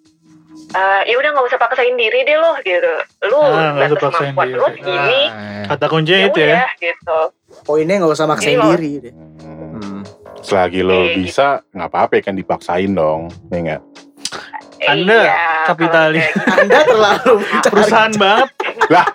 [0.71, 2.93] eh, ya udah nggak usah paksain diri deh lo gitu
[3.25, 4.55] lu Ah, nggak usah batas paksain kemampuan diri.
[4.55, 5.21] lu segini
[5.65, 6.63] Kata kuncinya ya itu ya.
[6.77, 7.19] gitu
[7.61, 8.65] Poinnya nggak usah maksain Iya.
[8.69, 9.13] diri deh.
[9.41, 10.01] Hmm.
[10.39, 13.81] Selagi lo Iya, bisa, nggak apa-apa kan dipaksain dong, ya nggak?
[14.85, 16.21] Anda Iya, kapitalis.
[16.23, 16.37] gitu.
[16.55, 17.33] Anda terlalu
[17.65, 18.49] Perusahaan banget.
[18.87, 19.07] Lah,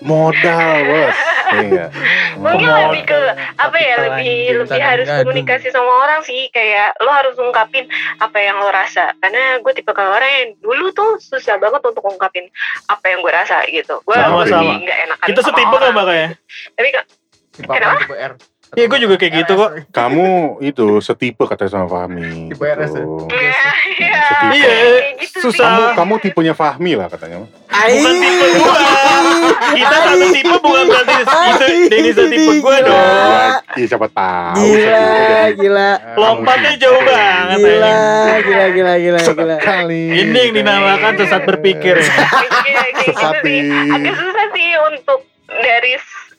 [0.00, 1.16] modal bos,
[1.54, 1.90] ya nggak?
[2.38, 3.20] mungkin Modal, lebih ke
[3.56, 5.20] apa ya lebih lebih harus Gadung.
[5.28, 7.84] komunikasi sama orang sih kayak lo harus ungkapin
[8.16, 12.02] apa yang lo rasa karena gue tipe kalau orang yang dulu tuh susah banget untuk
[12.02, 12.48] ungkapin
[12.86, 14.80] apa yang gue rasa gitu gue Sama-sama.
[14.80, 16.28] nggak enakan Kita sama setipe kan makanya.
[16.74, 17.04] tapi kan
[17.52, 17.92] Tipe Kenapa?
[17.92, 18.00] apa?
[18.02, 18.32] Tipe R.
[18.72, 19.70] Iya, gue juga kayak gitu kok.
[19.92, 20.26] Kamu
[20.72, 22.48] itu setipe katanya sama Fahmi.
[22.48, 23.04] Tipe RS ya?
[23.04, 23.28] gitu.
[23.28, 23.60] iya
[24.00, 24.22] iya.
[24.48, 24.72] Iya,
[25.20, 25.68] gitu susah.
[25.68, 27.44] Kamu kamu tipenya Fahmi lah katanya.
[27.44, 28.72] Bukan tipe gua.
[29.76, 30.71] Kita satu tipe bukan
[32.02, 32.98] berarti itu Denny tipe gue dong.
[32.98, 34.56] Ya, ya siapa tahu.
[34.58, 35.90] Gila, setipe gila.
[36.18, 37.58] Lompatnya jauh banget.
[37.62, 37.94] Gila,
[38.42, 39.56] gila, gila, gila, gila.
[39.62, 40.04] Sekali.
[40.10, 42.14] Ini yang dinamakan sesat berpikir ya.
[42.66, 43.42] Iya, gitu Sesat
[43.92, 45.92] agak susah sih untuk dari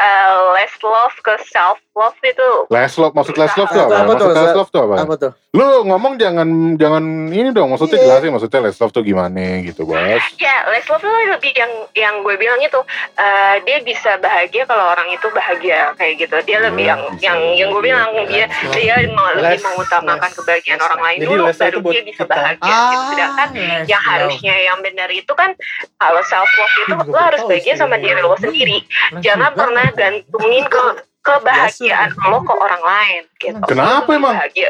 [0.03, 4.11] uh, less love ke self love itu Last love, maksud last love tuh Apa apa?
[4.11, 4.25] tuh?
[4.25, 4.95] Maksud last love tuh apa?
[4.99, 5.31] Apa tuh?
[5.53, 8.05] Lu ngomong jangan jangan ini dong, maksudnya Iya.
[8.17, 10.25] jelasin maksudnya last love tuh gimana gitu, Bos.
[10.35, 12.81] Ya, less love tuh lebih yang yang gue bilang itu
[13.15, 16.35] eh, dia bisa bahagia kalau orang itu bahagia kayak gitu.
[16.43, 17.23] Dia lebih Iya, yang bisa.
[17.23, 21.29] yang yang gue bilang dia dia mau lebih Less- mengutamakan less- kebahagiaan orang lain Jadi
[21.29, 22.33] dulu less baru dia bisa kita.
[22.33, 22.73] bahagia.
[22.73, 23.03] gitu.
[23.07, 25.49] Sedangkan less yang harusnya yang benar itu kan
[25.95, 27.79] kalau self love itu lo harus bahagia sih.
[27.79, 28.81] sama diri lo sendiri.
[28.81, 29.61] Less Jangan juga.
[29.61, 30.81] pernah gantungin ke
[31.23, 33.57] kebahagiaan lo ke orang lain gitu.
[33.65, 34.35] Kenapa Lo emang?
[34.35, 34.69] Bahagia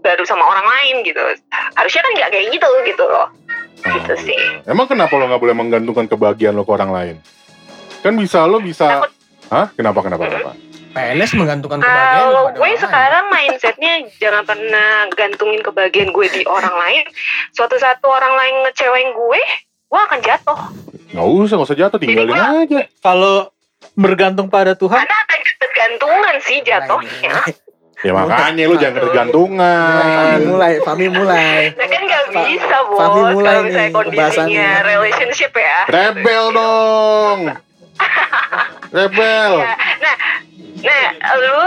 [0.00, 1.20] baru sama orang lain gitu.
[1.76, 3.28] Harusnya kan nggak kayak gitu gitu loh.
[3.80, 4.40] Gitu sih.
[4.68, 7.16] Emang kenapa lo nggak boleh menggantungkan kebahagiaan lo ke orang lain?
[8.00, 9.00] Kan bisa lo bisa.
[9.00, 9.12] Takut.
[9.50, 9.66] Hah?
[9.76, 10.52] Kenapa kenapa kenapa?
[10.90, 12.82] PNS menggantungkan kebahagiaan Kalau gue orang lain.
[12.82, 17.04] sekarang mindsetnya jangan pernah gantungin kebahagiaan gue di orang lain.
[17.54, 19.42] Suatu satu orang lain ngecewain gue,
[19.90, 20.58] gue akan jatuh.
[21.10, 22.80] Nggak usah, nggak usah jatuh, tinggalin aja.
[23.00, 23.50] Kalau
[23.92, 27.34] bergantung pada Tuhan, Karena akan ketergantungan sih jatuhnya.
[28.00, 30.38] Ya makanya lo jangan Fami ketergantungan.
[30.46, 31.74] mulai, Fami mulai.
[31.74, 34.68] Nah kan nggak Fa- bisa bos Fahmi mulai kalau misalnya nih kondisinya pembahasannya.
[34.86, 35.78] relationship ya.
[35.84, 37.38] Rebel dong.
[38.90, 39.52] Rebel.
[39.60, 40.16] Ya, Nah,
[40.80, 41.60] nah lu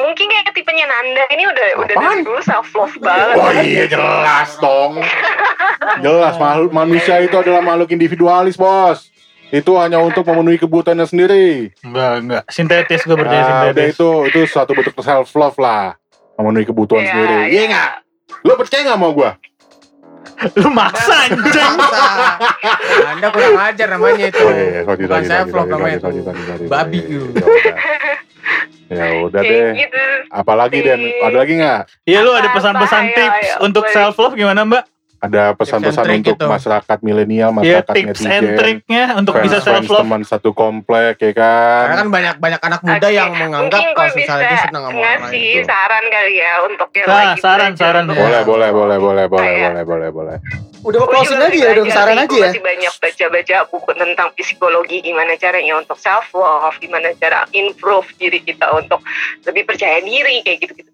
[0.00, 2.10] mungkin kayak tipenya Nanda ini udah udah Apaan?
[2.12, 3.34] dari dulu self love banget.
[3.34, 5.02] Oh iya jelas dong.
[6.04, 9.10] Jelas makhluk manusia itu adalah makhluk individualis bos.
[9.48, 11.74] Itu hanya untuk memenuhi kebutuhannya sendiri.
[11.82, 13.94] enggak enggak sintetis gue percaya Nah, udah sintetis.
[13.96, 15.98] itu itu suatu bentuk self love lah,
[16.36, 17.34] memenuhi kebutuhan Ya, sendiri.
[17.34, 17.44] ya.
[17.48, 17.90] Iya nggak?
[18.40, 19.30] Lo percaya nggak sama gua?
[20.56, 21.74] Lu maksa anjing.
[23.06, 24.40] Anda kurang ajar namanya itu.
[24.40, 26.24] Oh iya, sorry, Bukan sorry, self sorry, love sorry, namanya sorry, itu.
[26.24, 27.12] sorry, sorry, Babi sorry.
[27.12, 27.22] you.
[28.90, 29.42] Ya udah.
[29.42, 29.70] Deh.
[29.78, 30.02] gitu.
[30.30, 31.00] Apalagi Den?
[31.20, 31.80] Ada lagi nggak?
[32.04, 34.84] Iya lu ada pesan-pesan tips untuk self love gimana Mbak?
[35.20, 36.46] Ada pesan-pesan Tips and untuk gitu.
[36.48, 40.00] masyarakat milenial, Iya masyarakat tips and netizen, triknya untuk bisa self love.
[40.00, 41.84] teman satu komplek ya kan?
[41.84, 44.90] Karena kan banyak banyak anak muda Oke, yang menganggap kalau bisa misalnya dia senang sama
[44.90, 45.68] orang lain ngasih itu.
[45.68, 48.04] saran kali ya untuk yang Nah, lagi saran, belajar saran.
[48.06, 50.36] Boleh, boleh, boleh, boleh, boleh, Kayak- boleh, boleh, boleh.
[50.80, 52.44] Udah mau closing aja lagi ya, udah belajar saran aja ya.
[52.48, 58.40] masih banyak baca-baca buku tentang psikologi gimana caranya untuk self love, gimana cara improve diri
[58.40, 59.04] kita untuk
[59.44, 60.88] lebih percaya diri kayak gitu-gitu.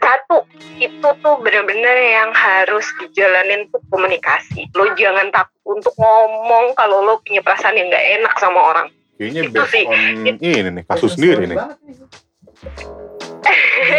[0.00, 0.48] Satu,
[0.80, 4.64] itu tuh bener-bener yang harus dijalanin tuh komunikasi.
[4.72, 8.86] Lo jangan takut untuk ngomong kalau lo punya perasaan yang gak enak sama orang.
[9.20, 9.84] Kayaknya Itu based sih.
[9.84, 10.00] on
[10.40, 11.58] ini nih, kasus sendiri nih.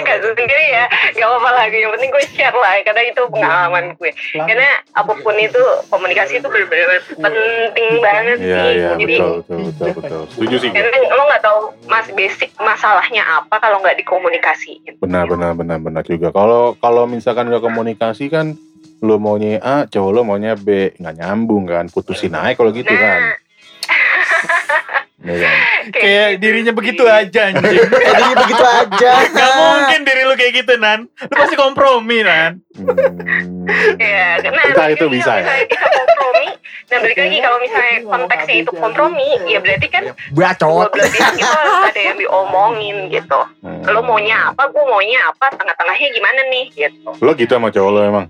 [0.02, 0.86] Kasus sendiri ya,
[1.18, 1.82] gak apa-apa lagi.
[1.82, 4.12] Yang penting gue share lah, karena itu pengalaman gue.
[4.34, 8.72] Karena apa pun itu, komunikasi itu bener-bener penting banget Iya, sih.
[8.78, 10.22] iya, Jadi, betul, betul, betul, betul.
[10.36, 10.70] Setuju sih.
[10.72, 15.02] karena lo nggak tahu mas basic masalahnya apa kalau nggak dikomunikasiin.
[15.02, 16.30] Benar, benar, benar, benar juga.
[16.30, 18.54] Kalau kalau misalkan nggak komunikasi kan,
[19.02, 23.34] lo maunya A, cowok lo maunya B, nggak nyambung kan, putusin aja kalau gitu kan.
[25.22, 25.84] Nah, Iya kan?
[25.94, 26.78] Kayak gitu dirinya sih.
[26.82, 27.78] begitu aja anjing.
[28.10, 29.12] Jadi begitu aja.
[29.30, 31.00] Gak mungkin diri lu kayak gitu Nan.
[31.06, 32.52] Lu pasti kompromi Nan.
[32.74, 33.70] Hmm.
[33.98, 35.66] Iya, Kita balik itu bisa kalau ya?
[35.70, 36.48] kita kompromi.
[36.92, 40.04] Nah balik lagi kalau misalnya konteksnya itu kompromi, ya berarti kan
[40.34, 40.90] dua Bacot.
[40.92, 43.40] itu harus ada yang diomongin gitu.
[43.62, 43.82] Hmm.
[43.86, 47.10] Lo maunya apa, gue maunya apa, tengah-tengahnya gimana nih gitu.
[47.22, 48.26] Lo gitu sama cowok lo emang?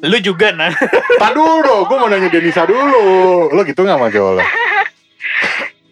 [0.00, 0.72] Lu juga Nan.
[1.20, 3.46] Tak dulu, gue mau nanya Denisa dulu.
[3.52, 4.42] Lo gitu nggak sama cowok lo?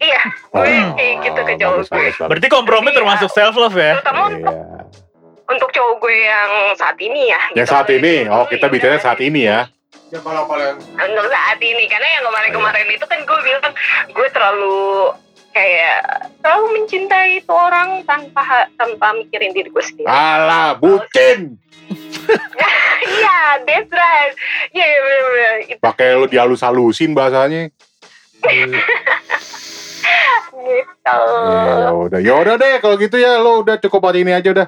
[0.07, 1.95] Iya, gue Oh, kayak gitu ke cowok bagus, gue.
[1.97, 2.29] bagus, bagus.
[2.29, 3.93] Berarti kompromi termasuk self love ya.
[3.97, 4.81] Terutama untuk Iya.
[5.47, 7.41] untuk cowok gue yang saat ini ya.
[7.53, 7.73] Yang gitu.
[7.73, 8.73] saat ini, oh kita Iya.
[8.73, 9.59] bicara saat ini ya.
[10.07, 13.73] Ya kalau kalau yang Untuk saat ini karena yang kemarin-kemarin itu kan gue bilang
[14.07, 15.11] gue terlalu
[15.49, 15.99] kayak
[16.39, 20.07] terlalu mencintai itu orang tanpa tanpa mikirin diri gue sendiri.
[20.07, 21.59] Alah, bucin.
[22.99, 24.33] Iya, that's right.
[24.69, 25.55] Iya, iya, bener-bener.
[25.65, 27.71] Itu Pakai lu dihalus-halusin bahasanya.
[30.57, 31.17] gitu.
[31.47, 34.67] Ya udah, ya udah deh kalau gitu ya lo udah cukup hari ini aja udah.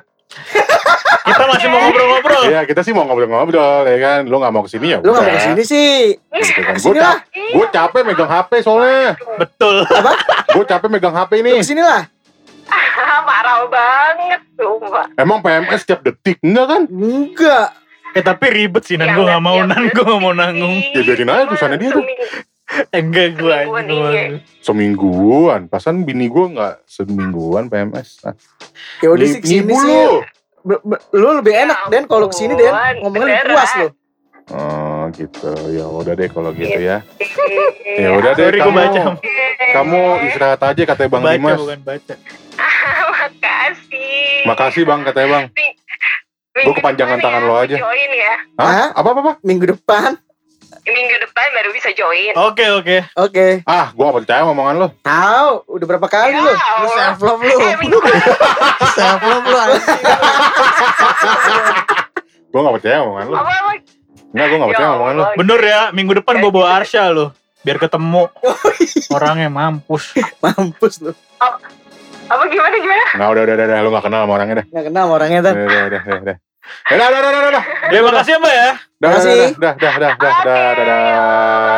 [1.29, 2.43] Kita masih mau ngobrol-ngobrol.
[2.49, 4.19] Iya, kita sih mau ngobrol-ngobrol ya kan.
[4.25, 6.17] Lo gak mau ke sini ya Lu gak mau ke sini sih.
[6.17, 7.21] Gitu kan.
[7.29, 9.13] Gue capek megang HP soalnya.
[9.37, 9.85] Betul.
[10.53, 11.61] Gue capek megang HP Lu nih.
[11.61, 12.05] ke sini lah.
[13.29, 15.05] Parah banget, sumpah.
[15.17, 16.81] Emang PMS setiap detik enggak kan?
[16.89, 17.67] Enggak.
[18.17, 20.81] Eh tapi ribet sih Nan, Ya, gue gak mau Nan, gue gak mau nanggung.
[20.93, 22.03] Ya, biarin aja tulisannya dia tuh.
[22.91, 23.49] Eh, Enggak gue.
[23.59, 24.25] Semingguan, gua- iya.
[24.61, 25.61] Semingguan.
[25.65, 28.21] Pasan bini gue nggak semingguan PMS.
[28.21, 28.35] Nah,
[28.99, 29.89] Ya udah sih ke sini Ibu sih.
[29.89, 30.21] lu.
[31.11, 32.69] Lebih enak Den kalau ke sini Den.
[32.99, 33.87] Ngomongnya lebih puas lu.
[34.49, 35.49] Oh gitu.
[35.69, 37.01] Ya udah deh kalau gitu ya.
[37.91, 38.77] Ya udah deh Sorry gue kamu.
[38.79, 39.01] baca.
[39.71, 41.57] Kamu istirahat aja katanya Bang baca Dimas.
[41.59, 42.13] bukan baca.
[43.19, 44.45] Makasih.
[44.45, 45.45] Makasih Bang katanya Bang.
[46.59, 47.75] Gua kepanjangan tangan lo ya, aja.
[47.79, 48.33] Join ya.
[48.57, 48.67] Hah?
[48.67, 48.87] Hah?
[48.93, 49.33] Apa apa apa?
[49.41, 50.17] Minggu depan.
[50.85, 52.33] Minggu depan baru bisa join.
[52.35, 52.97] Oke oke.
[53.15, 53.47] Oke.
[53.63, 54.87] Ah, gua gak percaya omongan lo.
[54.99, 56.53] Tahu, udah berapa kali Ya lu?
[56.53, 57.57] lu self love lu.
[57.57, 57.75] Eh,
[58.91, 59.81] Self love lu anjing.
[62.49, 63.35] Gua gak percaya omongan lo.
[63.37, 63.71] apa apa?
[64.29, 65.23] Enggak, gua gak percaya Ya omongan lo.
[65.35, 67.29] Bener ya, minggu depan gue bawa Arsha loh.
[67.59, 68.23] Biar ketemu.
[69.09, 70.15] Orangnya mampus.
[70.43, 71.11] Mampus lu.
[72.29, 73.05] Apa gimana gimana?
[73.17, 73.77] Nah, udah udah udah, udah.
[73.81, 74.65] lo gak kenal sama orangnya dah.
[74.69, 75.57] Nggak kenal sama orangnya Udah Tan.
[75.59, 76.19] udah udah udah.
[76.23, 76.37] udah.
[76.89, 77.63] Dah, dah, dah, dah, dah.
[77.89, 78.69] Terima kasih ya, Mbak ya.
[78.99, 79.37] Terima kasih.
[79.59, 81.68] Dah, dah, dah, dah, dah, dah.